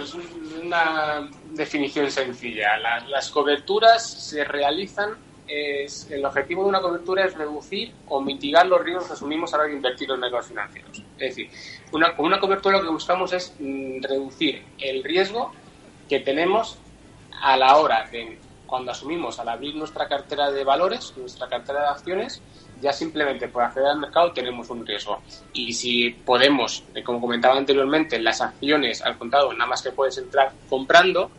[0.63, 2.77] una definición sencilla.
[3.07, 5.11] Las, coberturas se realizan,
[5.47, 9.57] es, el objetivo de una cobertura es reducir o mitigar los riesgos que asumimos a
[9.57, 11.03] la hora de invertir en mercados financieros.
[11.17, 11.49] Es decir,
[11.91, 15.53] una, con una cobertura lo que buscamos es mm, reducir el riesgo
[16.09, 16.77] que tenemos
[17.41, 21.87] a la hora de, cuando asumimos al abrir nuestra cartera de valores, nuestra cartera de
[21.89, 22.41] acciones,
[22.81, 25.21] ya simplemente por acceder al mercado tenemos un riesgo.
[25.53, 30.17] Y si podemos, eh, como comentaba anteriormente, las acciones al contado, nada más que puedes
[30.17, 31.31] entrar comprando,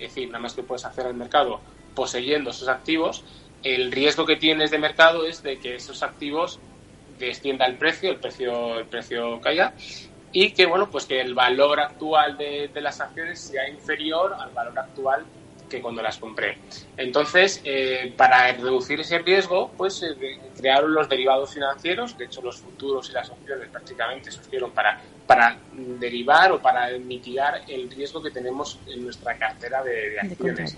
[0.00, 1.62] es decir, nada más que puedes acceder al mercado
[1.94, 3.24] poseyendo esos activos,
[3.62, 6.60] el riesgo que tienes de mercado es de que esos activos
[7.18, 9.74] descienda el precio, el precio, el precio caiga
[10.32, 14.78] y que bueno pues que el valor actual de las acciones sea inferior al valor
[14.78, 15.26] actual
[15.70, 16.58] que cuando las compré.
[16.98, 22.58] Entonces, eh, para reducir ese riesgo, pues eh, crearon los derivados financieros, de hecho los
[22.58, 28.30] futuros y las opciones prácticamente surgieron para, para derivar o para mitigar el riesgo que
[28.30, 30.76] tenemos en nuestra cartera de, de acciones.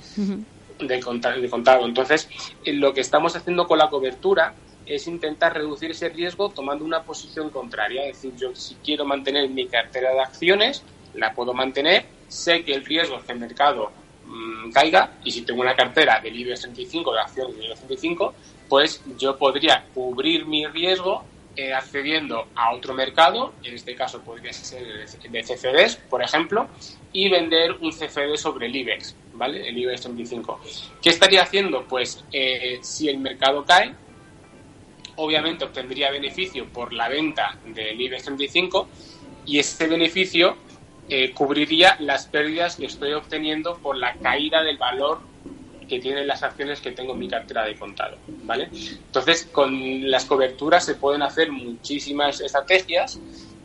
[0.79, 1.41] De contado.
[1.41, 1.87] de contado.
[1.87, 2.29] Entonces,
[2.65, 4.55] eh, lo que estamos haciendo con la cobertura
[4.87, 8.07] es intentar reducir ese riesgo tomando una posición contraria.
[8.07, 10.83] Es decir, yo si quiero mantener mi cartera de acciones,
[11.15, 12.05] la puedo mantener.
[12.29, 13.93] Sé que el riesgo es que el mercado
[14.33, 18.35] mmm, caiga y si tengo una cartera del IBEX 35, de acciones del IBEX 35,
[18.69, 21.25] pues yo podría cubrir mi riesgo
[21.55, 26.67] eh, accediendo a otro mercado, en este caso podría ser de CFDs, por ejemplo,
[27.13, 29.69] y vender un CFD sobre el IBEX, ¿vale?
[29.69, 30.61] El IBEX 35.
[31.03, 31.85] ¿Qué estaría haciendo?
[31.85, 33.95] Pues eh, si el mercado cae,
[35.17, 38.89] obviamente obtendría beneficio por la venta del IBEX 35
[39.45, 40.57] y este beneficio
[41.15, 45.21] eh, cubriría las pérdidas que estoy obteniendo por la caída del valor
[45.87, 48.71] que tienen las acciones que tengo en mi cartera de contado, ¿vale?
[48.73, 53.21] Entonces, con las coberturas se pueden hacer muchísimas estrategias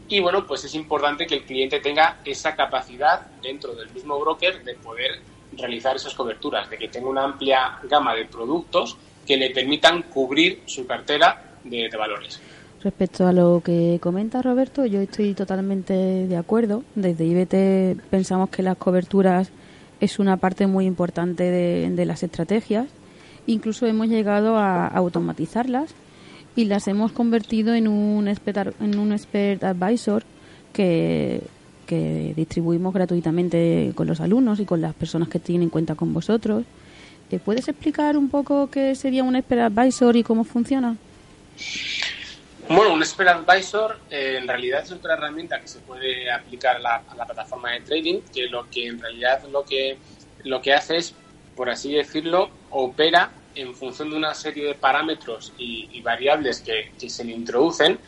[0.09, 4.65] y, bueno, pues es importante que el cliente tenga esa capacidad dentro del mismo broker
[4.65, 5.21] de poder
[5.53, 10.63] realizar esas coberturas, de que tenga una amplia gama de productos que le permitan cubrir
[10.65, 12.41] su cartera de, de valores.
[12.84, 16.84] Respecto a lo que comenta Roberto, yo estoy totalmente de acuerdo.
[16.93, 19.49] Desde IBT pensamos que las coberturas
[19.99, 22.86] es una parte muy importante de, las estrategias.
[23.47, 25.89] Incluso hemos llegado a automatizarlas
[26.55, 30.23] y las hemos convertido en un expert, en un expert advisor
[30.71, 31.41] que,
[31.88, 36.63] que distribuimos gratuitamente con los alumnos y con las personas que tienen cuenta con vosotros.
[37.28, 40.95] ¿Te puedes explicar un poco qué sería un expert advisor y cómo funciona?
[42.70, 46.80] Bueno, un Expert Advisor eh, en realidad es otra herramienta que se puede aplicar a
[46.80, 49.97] la, a la, plataforma de trading, que lo que en realidad lo que,
[50.43, 51.15] lo que hace es,
[51.55, 56.91] por así decirlo, opera en función de una serie de parámetros y, y variables que,
[56.99, 57.99] que, se le introducen.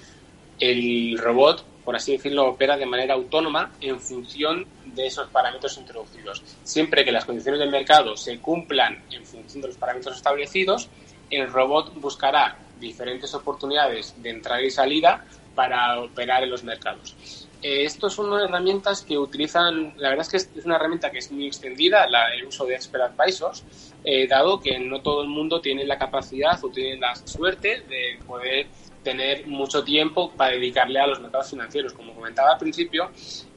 [0.60, 6.44] El robot, por así decirlo, opera de manera autónoma en función de esos parámetros introducidos.
[6.64, 10.90] Siempre que las condiciones del mercado se cumplan en función de los parámetros establecidos,
[11.30, 15.26] el robot buscará diferentes oportunidades de entrada y salida
[15.56, 17.48] para operar en los mercados.
[17.62, 21.30] Eh, estos son herramientas que utilizan, la verdad es que es una herramienta que es
[21.32, 23.66] muy extendida, la, el uso de Expert Advisors,
[24.06, 28.18] eh, dado que no todo el mundo tiene la capacidad o tiene la suerte de
[28.26, 28.68] poder
[29.04, 31.94] tener mucho tiempo para dedicarle a los mercados financieros.
[31.94, 33.12] Como comentaba al principio,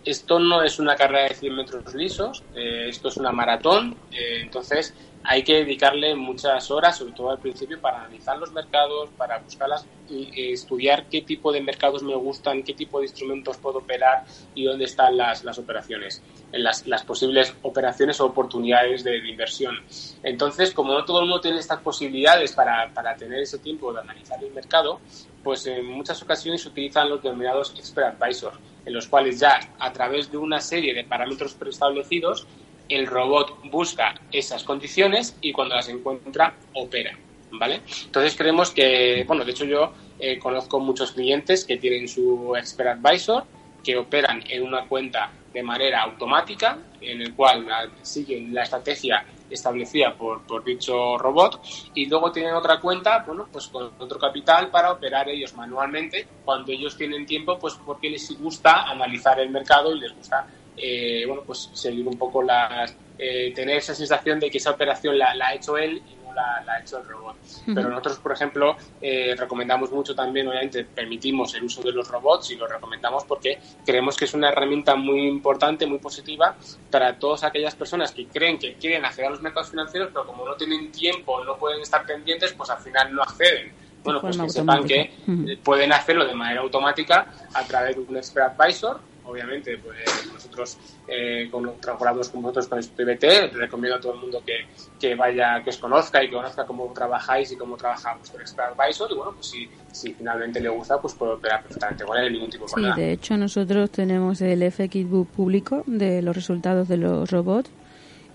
[0.05, 4.41] esto no es una carrera de 100 metros lisos, eh, esto es una maratón, eh,
[4.41, 4.95] entonces
[5.25, 9.87] hay que dedicarle muchas horas, sobre todo al principio, para analizar los mercados, para buscarlas
[10.09, 14.65] y estudiar qué tipo de mercados me gustan, qué tipo de instrumentos puedo operar y
[14.65, 19.77] dónde están las, las operaciones, las, las, posibles operaciones o oportunidades de, de, inversión.
[20.23, 24.01] Entonces, como no todo el mundo tiene estas posibilidades para, para tener ese tiempo de
[24.01, 25.01] analizar el mercado,
[25.43, 29.93] pues en muchas ocasiones se utilizan los denominados expert advisors, en los cuales ya a
[29.93, 32.47] través de una serie de parámetros preestablecidos
[32.89, 37.19] el robot busca esas condiciones y cuando las encuentra opera.
[37.55, 37.83] ¿Vale?
[38.07, 43.05] Entonces creemos que, bueno, de hecho yo eh, conozco muchos clientes que tienen su Expert
[43.05, 43.45] Advisor,
[43.85, 49.25] que operan en una cuenta de manera automática, en el cual la, siguen la estrategia
[49.51, 51.61] establecida por, por, dicho robot
[51.95, 56.73] y luego tienen otra cuenta, bueno, pues con otro capital para operar ellos manualmente cuando
[56.73, 60.47] ellos tienen tiempo, pues porque les gusta analizar el mercado y les gusta
[60.77, 65.19] eh, bueno, pues seguir un poco las, eh, tener esa sensación de que esa operación
[65.19, 67.37] la, la ha hecho él y no la, la, ha hecho el robot.
[67.37, 67.75] Uh -huh.
[67.75, 72.51] Pero nosotros, por ejemplo, eh, recomendamos mucho también, obviamente, permitimos el uso de los robots
[72.51, 76.57] y lo recomendamos porque creemos que es una herramienta muy importante, muy positiva
[76.91, 80.47] para todas aquellas personas que creen que quieren acceder a los mercados financieros, pero como
[80.47, 83.73] no tienen tiempo, no pueden estar pendientes, pues al final no acceden.
[84.03, 85.59] Bueno, pues que sepan que uh -huh.
[85.63, 89.97] pueden hacerlo de manera automática a través de un expert advisor obviamente, pues
[90.33, 94.67] nosotros eh, con, trabajamos con vosotros con PBT, recomiendo a todo el mundo que,
[94.99, 98.79] que, vaya, que os conozca y que conozca cómo trabajáis y cómo trabaja vuestro Expert
[98.79, 102.33] Advisor y bueno, pues si, si finalmente le gusta, pues puede operar perfectamente con él,
[102.33, 106.97] ningún tipo de Sí, de hecho nosotros tenemos el FXBook público de los resultados de
[106.97, 107.71] los robots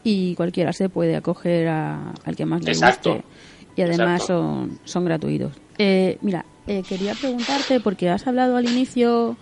[0.03, 3.15] y cualquiera se puede acoger a, al que más le Exacto.
[3.15, 3.25] guste
[3.75, 5.53] y además son, son gratuitos.
[5.77, 9.37] Eh, mira, eh, quería preguntarte, porque has hablado al inicio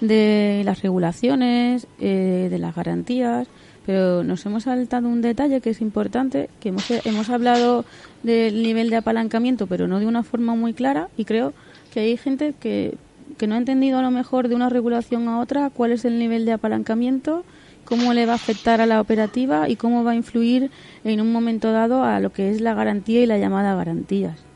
[0.00, 3.46] de las regulaciones, eh, de las garantías,
[3.84, 7.84] pero nos hemos saltado un detalle que es importante, que hemos, hemos hablado
[8.22, 11.52] del nivel de apalancamiento, pero no de una forma muy clara, y creo
[11.92, 12.96] que hay gente que,
[13.36, 16.18] que no ha entendido a lo mejor de una regulación a otra cuál es el
[16.18, 17.44] nivel de apalancamiento,
[17.84, 20.70] cómo le va a afectar a la operativa y cómo va a influir
[21.04, 24.51] en un momento dado a lo que es la garantía y la llamada garantías.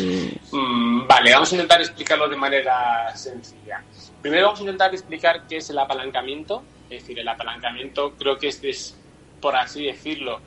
[0.00, 3.82] Mm, vale, vamos a intentar explicarlo de manera sencilla.
[4.20, 6.62] Primero vamos a intentar explicar qué es el apalancamiento.
[6.90, 8.96] Es decir, el apalancamiento creo que es,
[9.40, 10.40] por así decirlo,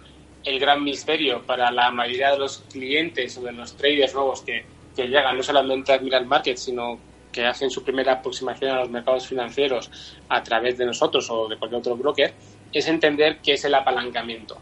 [0.43, 4.65] el gran misterio para la mayoría de los clientes o de los traders nuevos que,
[4.95, 6.97] llegan no solamente a mirar market, sino
[7.31, 9.91] que hacen su primera aproximación a los mercados financieros
[10.27, 12.33] a través de nosotros o de cualquier otro broker,
[12.73, 14.57] es entender qué es el apalancamiento.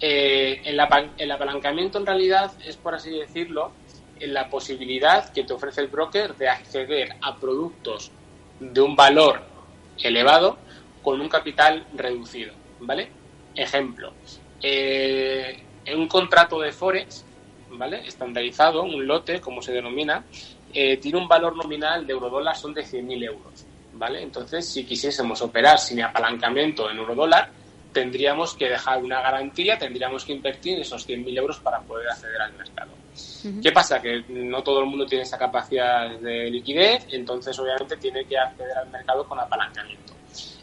[0.00, 0.80] Eh, el,
[1.18, 3.72] el apalancamiento en realidad es, por así decirlo,
[4.20, 8.10] la posibilidad que te ofrece el broker de acceder a productos
[8.58, 9.42] de un valor
[9.98, 10.58] elevado
[11.02, 13.10] con un capital reducido, ¿vale?
[13.54, 14.12] Ejemplo,
[14.62, 17.24] eh, en un contrato de Forex,
[17.70, 18.06] ¿vale?
[18.06, 20.24] Estandarizado, un lote, como se denomina,
[20.72, 24.22] eh, tiene un valor nominal de eurodólar, son de 100.000 euros, ¿vale?
[24.22, 27.50] Entonces, si quisiésemos operar sin apalancamiento en eurodólar,
[27.92, 32.52] tendríamos que dejar una garantía, tendríamos que invertir esos 100.000 euros para poder acceder al
[32.54, 32.90] mercado.
[33.62, 34.00] ¿Qué pasa?
[34.00, 38.76] Que no todo el mundo tiene esa capacidad de liquidez, entonces obviamente tiene que acceder
[38.76, 40.14] al mercado con apalancamiento.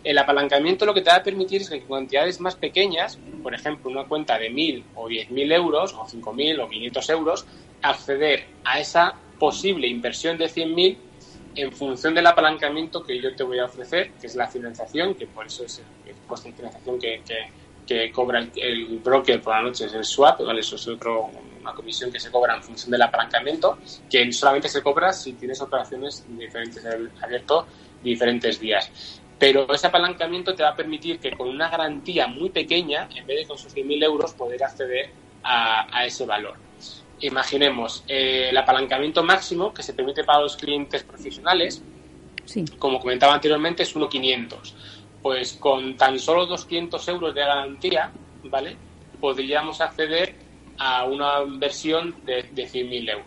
[0.03, 3.55] El apalancamiento lo que te va a permitir es que en cantidades más pequeñas, por
[3.55, 7.45] ejemplo, una cuenta de 1.000 o 10.000 euros, o 5.000 o 500 euros,
[7.81, 10.97] acceder a esa posible inversión de 100.000
[11.55, 15.27] en función del apalancamiento que yo te voy a ofrecer, que es la financiación, que
[15.27, 17.21] por eso es el coste de financiación que,
[17.85, 20.61] que, cobra el, broker por la noche, es el swap, ¿vale?
[20.61, 21.29] eso es otro,
[21.63, 23.77] una comisión que se cobra en función del apalancamiento,
[24.09, 26.85] que solamente se cobra si tienes operaciones diferentes
[27.21, 27.65] abierto
[28.03, 28.91] diferentes días.
[29.39, 33.39] Pero ese apalancamiento te va a permitir que con una garantía muy pequeña, en vez
[33.39, 35.09] de con sus 100.000 euros, poder acceder
[35.43, 36.55] a, ese valor.
[37.19, 41.81] Imaginemos eh, el apalancamiento máximo que se permite para los clientes profesionales,
[42.77, 44.73] como comentaba anteriormente, es 1.500.
[45.21, 48.11] Pues con tan solo 200 euros de garantía,
[48.43, 48.75] ¿vale?
[49.19, 50.35] Podríamos acceder
[50.77, 53.25] a una inversión de, de 100.000 euros.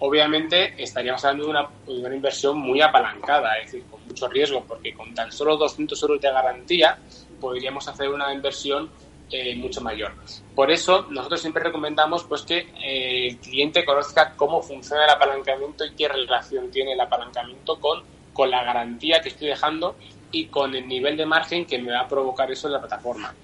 [0.00, 4.94] Obviamente estaríamos hablando de una, una, inversión muy apalancada, es decir, con mucho riesgo, porque
[4.94, 6.98] con tan solo 200 euros de garantía
[7.40, 8.90] podríamos hacer una inversión
[9.30, 10.12] eh, mucho mayor.
[10.54, 15.84] Por eso nosotros siempre recomendamos pues que eh, el cliente conozca cómo funciona el apalancamiento
[15.84, 19.96] y qué relación tiene el apalancamiento con, con la garantía que estoy dejando
[20.32, 23.34] y con el nivel de margen que me va a provocar eso en la plataforma.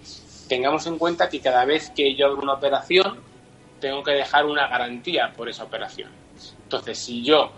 [0.49, 3.21] Tengamos en cuenta que cada vez que yo hago una operación,
[3.85, 6.09] tengo que dejar una garantía por esa operación.
[6.63, 7.53] Entonces, si yo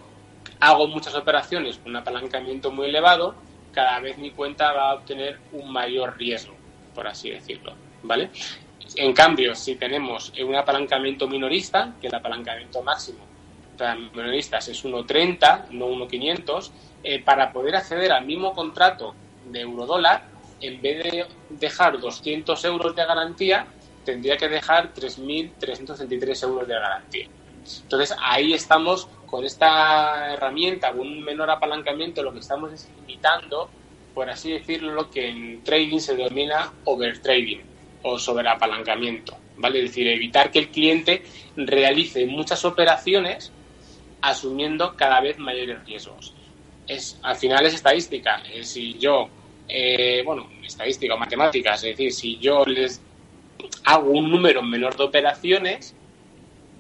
[0.59, 3.37] hago muchas operaciones con un apalancamiento muy elevado,
[3.72, 6.53] cada vez mi cuenta va a obtener un mayor riesgo,
[6.97, 8.31] por así decirlo, ¿vale?
[8.97, 13.24] En cambio, si tenemos un apalancamiento minorista, que el apalancamiento máximo
[13.79, 16.72] para minoristas es 1,30, no 1,500,
[17.05, 19.14] eh, para poder acceder al mismo contrato
[19.45, 20.24] de eurodólar,
[20.61, 23.68] en vez de dejar 200 euros de garantía,
[24.07, 27.29] tendría que dejar 3.333 euros de garantía.
[27.83, 33.69] Entonces ahí estamos con esta herramienta, un menor apalancamiento, lo que estamos es limitando,
[34.15, 37.61] por así decirlo, lo que en trading se denomina overtrading
[38.03, 39.81] o sobreapalancamiento, ¿vale?
[39.81, 41.25] Es decir, evitar que el cliente
[41.57, 43.53] realice muchas operaciones
[44.23, 46.33] asumiendo cada vez mayores riesgos.
[46.87, 48.43] Es, al final es estadística.
[48.63, 49.29] si yo,
[49.69, 53.03] eh, bueno, estadística o matemáticas, es decir, si yo les
[53.85, 55.95] hago un número menor de operaciones,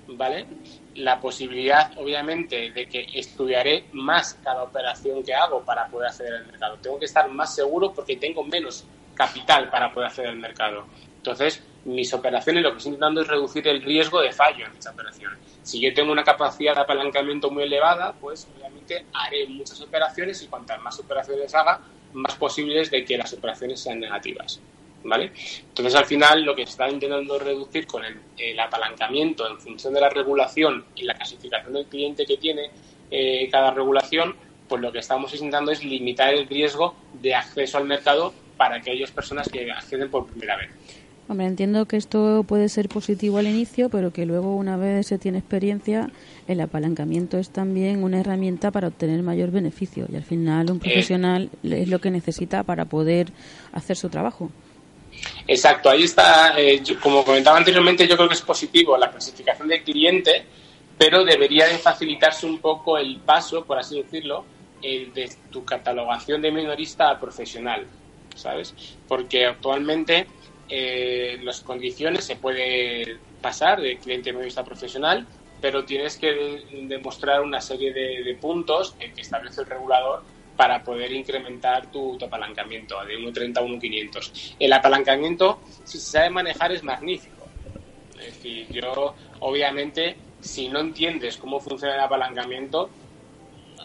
[0.08, 0.46] ¿vale?
[0.94, 6.46] La posibilidad, obviamente, de que estudiaré más cada operación que hago para poder acceder al
[6.46, 6.78] mercado.
[6.80, 10.86] Tengo que estar más seguro porque tengo menos capital para poder acceder al mercado.
[11.16, 14.90] Entonces, mis operaciones lo que estoy intentando es reducir el riesgo de fallo en dicha
[14.90, 15.32] operación.
[15.62, 20.46] Si yo tengo una capacidad de apalancamiento muy elevada, pues obviamente haré muchas operaciones y
[20.46, 21.80] cuantas más operaciones haga,
[22.12, 24.60] más posibles de que las operaciones sean negativas.
[25.08, 25.32] ¿Vale?
[25.68, 30.00] Entonces, al final, lo que se está intentando reducir con el, apalancamiento en función de
[30.00, 32.70] la regulación y la clasificación del cliente que tiene
[33.10, 34.34] eh, cada regulación,
[34.68, 39.10] pues lo que estamos intentando es limitar el riesgo de acceso al mercado para aquellas
[39.10, 40.70] personas que acceden por primera vez.
[41.28, 45.18] Hombre, entiendo que esto puede ser positivo al inicio, pero que luego, una vez se
[45.18, 46.10] tiene experiencia,
[46.46, 50.06] el apalancamiento es también una herramienta para obtener mayor beneficio.
[50.08, 50.80] Y al final, un eh.
[50.80, 53.32] profesional es lo que necesita para poder
[53.72, 54.50] hacer su trabajo.
[55.46, 59.82] Exacto, ahí está, eh, como comentaba anteriormente, yo creo que es positivo la clasificación del
[59.82, 60.44] cliente,
[60.98, 64.44] pero debería de facilitarse un poco el paso, por así decirlo,
[64.82, 67.86] de tu catalogación de minorista a profesional,
[68.34, 68.74] ¿sabes?
[69.08, 70.26] Porque actualmente
[70.68, 75.26] eh, las condiciones se puede pasar de cliente minorista a profesional,
[75.60, 80.22] pero tienes que demostrar una serie de, puntos en que establece el regulador
[80.56, 84.54] para poder incrementar tu, apalancamiento de 1.30 a 1.500.
[84.58, 87.46] El apalancamiento, si se sabe manejar, es magnífico.
[88.18, 92.90] Es decir, yo, obviamente, si no entiendes cómo funciona el apalancamiento,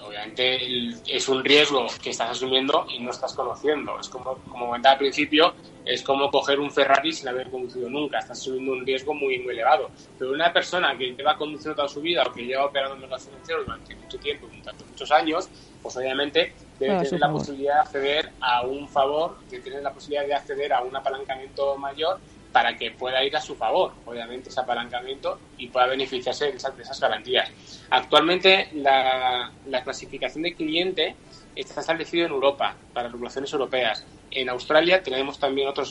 [0.04, 0.58] obviamente
[1.06, 4.00] es un riesgo que estás asumiendo y no estás conociendo.
[4.00, 5.54] Es como, como comentaba al principio,
[5.86, 8.20] es como coger un Ferrari sin haber conducido nunca.
[8.20, 9.90] Estás asumiendo un riesgo muy, muy elevado.
[10.18, 13.24] Pero una persona que lleva conduciendo toda su vida o que lleva operando en los
[13.24, 15.50] financieros durante mucho tiempo, durante muchos años,
[15.82, 20.26] pues obviamente debe tener la posibilidad de acceder a un favor, de tener la posibilidad
[20.26, 22.20] de acceder a un apalancamiento mayor
[22.52, 27.00] para que pueda ir a su favor, obviamente, ese apalancamiento y pueda beneficiarse de esas,
[27.00, 27.50] garantías.
[27.90, 29.52] Actualmente, la,
[29.84, 31.16] clasificación de cliente
[31.56, 34.06] está establecida en Europa, para regulaciones europeas.
[34.32, 35.84] En Australia tenemos también otra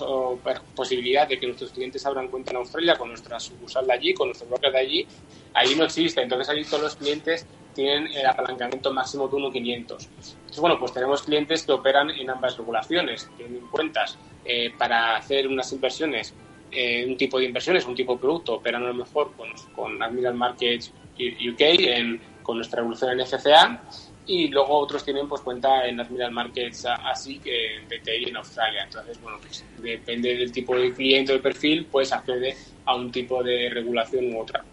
[0.74, 4.28] posibilidad de que nuestros clientes abran cuenta en Australia con nuestra sucursal de allí, con
[4.28, 5.06] nuestro broker de allí.
[5.54, 9.80] Allí no existe, entonces allí todos los clientes tienen el apalancamiento máximo de 1.500.
[9.80, 15.48] Entonces, bueno, pues tenemos clientes que operan en ambas regulaciones, tienen cuentas eh, para hacer
[15.48, 16.34] unas inversiones
[16.72, 20.00] eh, un tipo de inversiones, un tipo de producto, operan a lo mejor con, con
[20.00, 23.82] Admiral Markets UK, en, con nuestra evolución en FCA,
[24.26, 28.84] y luego otros tienen pues cuenta en Admiral Markets así que en BTI en Australia.
[28.84, 32.54] Entonces, bueno, pues depende del tipo de cliente o de perfil, pues accede
[32.84, 34.64] a un tipo de regulación u otra.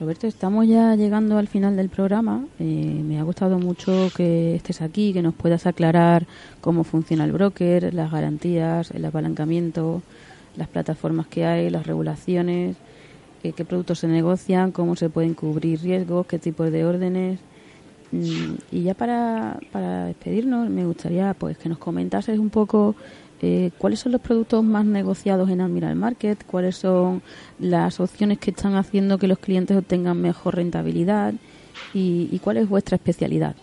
[0.00, 2.44] Roberto, estamos ya llegando al final del programa.
[2.58, 6.26] Eh, me ha gustado mucho que estés aquí, que nos puedas aclarar
[6.60, 10.02] cómo funciona el broker, las garantías, el apalancamiento,
[10.56, 12.76] las plataformas que hay, las regulaciones,
[13.42, 17.38] qué, productos se negocian, cómo se pueden cubrir riesgos, qué tipos de órdenes.
[18.10, 22.96] Mm, y ya para, para despedirnos, me gustaría pues que nos comentases un poco
[23.42, 27.22] eh, cuáles son los productos más negociados en Admiral Market, cuáles son
[27.58, 31.34] las opciones que están haciendo que los clientes obtengan mejor rentabilidad
[31.92, 33.56] y, y cuál es vuestra especialidad.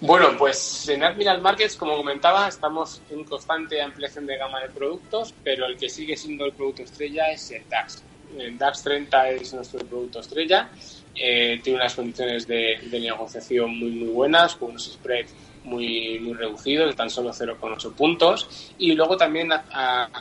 [0.00, 5.34] Bueno, pues en Admiral Markets, como comentaba, estamos en constante ampliación de gama de productos,
[5.44, 8.02] pero el que sigue siendo el producto estrella es el DAX.
[8.38, 10.70] El DAX 30 es nuestro producto estrella,
[11.14, 15.34] eh, tiene unas condiciones de, negociación muy muy buenas, con unos spreads
[15.64, 18.72] muy, muy reducidos, de tan solo 0,8 puntos.
[18.78, 19.50] Y luego también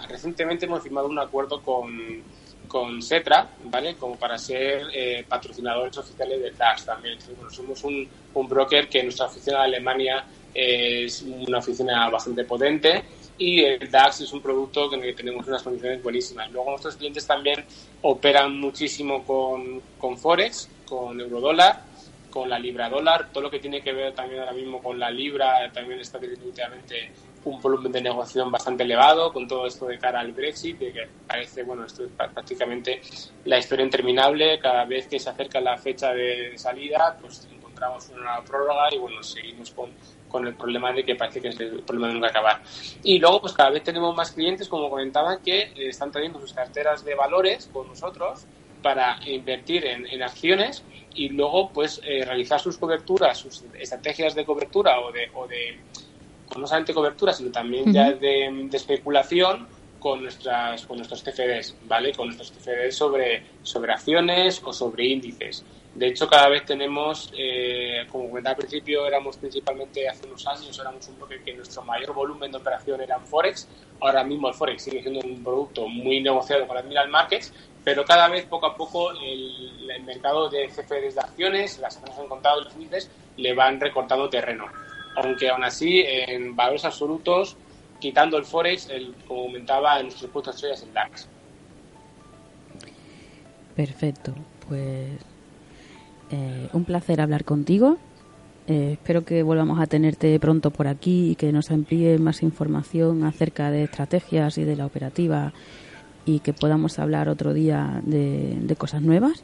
[0.10, 2.24] recientemente hemos firmado un acuerdo con
[2.70, 3.96] con Cetra, ¿vale?
[3.96, 7.18] Como para ser eh, patrocinadores oficiales del DAX también.
[7.50, 10.24] somos un, un, broker que nuestra oficina de Alemania
[10.54, 13.04] es una oficina bastante potente
[13.38, 16.50] y el DAX es un producto en el que tenemos unas condiciones buenísimas.
[16.52, 17.66] Luego nuestros clientes también
[18.04, 21.84] operan muchísimo con, con Forex, con Eurodólar,
[22.30, 25.10] con la Libra Dólar, todo lo que tiene que ver también ahora mismo con la
[25.10, 27.12] Libra también está definitivamente
[27.46, 31.08] un volumen de negociación bastante elevado con todo esto de cara al Brexit, de que
[31.28, 33.02] parece, bueno, esto es prácticamente
[33.46, 34.60] la historia interminable.
[34.60, 39.24] Cada vez que se acerca la fecha de salida, pues encontramos una prórroga y, bueno,
[39.24, 39.92] seguimos con,
[40.28, 42.62] con el problema de que parece que es el problema de nunca acabar.
[43.04, 47.06] Y luego, pues cada vez tenemos más clientes, como comentaba, que están trayendo sus carteras
[47.06, 48.46] de valores con nosotros
[48.82, 54.46] para invertir en, en acciones y luego, pues, eh, realizar sus coberturas, sus estrategias de
[54.46, 55.78] cobertura o de, o de
[56.58, 59.68] no solamente cobertura, sino también ya de, especulación
[60.00, 62.14] con nuestras con nuestros CFDs, ¿vale?
[62.14, 65.64] Con nuestros CFDs sobre, sobre acciones o sobre índices.
[65.94, 70.80] De hecho, cada vez tenemos, eh, como comentaba al principio, éramos principalmente hace unos años,
[70.80, 73.68] éramos un bloque que nuestro mayor volumen de operación era en Forex.
[74.00, 77.52] Ahora mismo el Forex sigue siendo un producto muy negociado con Admiral Markets,
[77.90, 82.62] pero cada vez poco a poco el, mercado de CFDs de acciones, las han contado
[82.62, 84.66] los índices, le van recortando terreno
[85.16, 87.58] aunque aún así en valores absolutos,
[88.00, 91.28] quitando el Forex, el, como comentaba, en nuestros puntos estrellas el DAX.
[93.76, 94.36] Perfecto,
[94.68, 95.10] pues
[96.30, 97.98] eh, un placer hablar contigo.
[98.68, 103.24] Eh, espero que volvamos a tenerte pronto por aquí y que nos amplíe más información
[103.24, 105.54] acerca de estrategias y de la operativa
[106.30, 109.44] y que podamos hablar otro día de, cosas nuevas.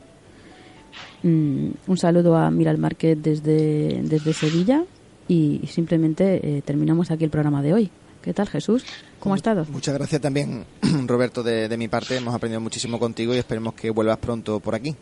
[1.24, 4.84] Mm, un saludo a Miral Market desde, desde Sevilla
[5.28, 7.92] y, simplemente eh, terminamos aquí el programa de hoy.
[8.22, 8.86] ¿Qué tal, Jesús?
[9.20, 9.66] ¿Cómo ha estado?
[9.70, 10.66] Muchas gracias también,
[11.08, 12.18] Roberto, de, mi parte.
[12.18, 14.96] Hemos aprendido muchísimo contigo y esperemos que vuelvas pronto por aquí.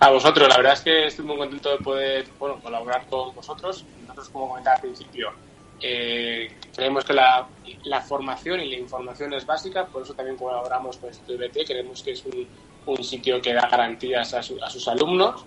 [0.00, 3.84] A vosotros, la verdad es que estoy muy contento de poder bueno, colaborar con vosotros.
[4.02, 5.30] Nosotros, como comentaba al principio,
[5.80, 7.46] eh, creemos que la,
[7.84, 11.66] la, formación y la información es básica, por eso también colaboramos con IBT.
[11.66, 12.46] Creemos que es un,
[12.86, 15.44] un sitio que da garantías a, a sus alumnos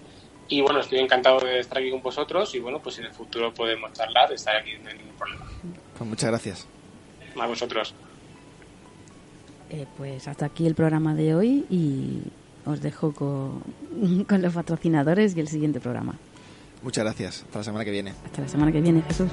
[0.48, 3.54] y bueno, estoy encantado de estar aquí con vosotros y bueno, pues en el futuro
[3.54, 5.46] podemos charlar, estar aquí, no hay ningún problema.
[5.98, 6.68] Pues muchas gracias.
[7.40, 7.94] A vosotros.
[9.70, 12.24] Eh, pues hasta aquí el programa de hoy y
[12.66, 13.64] os dejo con,
[14.28, 16.16] con los patrocinadores y el siguiente programa.
[16.82, 17.44] Muchas gracias.
[17.44, 18.14] Hasta la semana que viene.
[18.26, 19.30] Hasta la semana que viene, Jesús.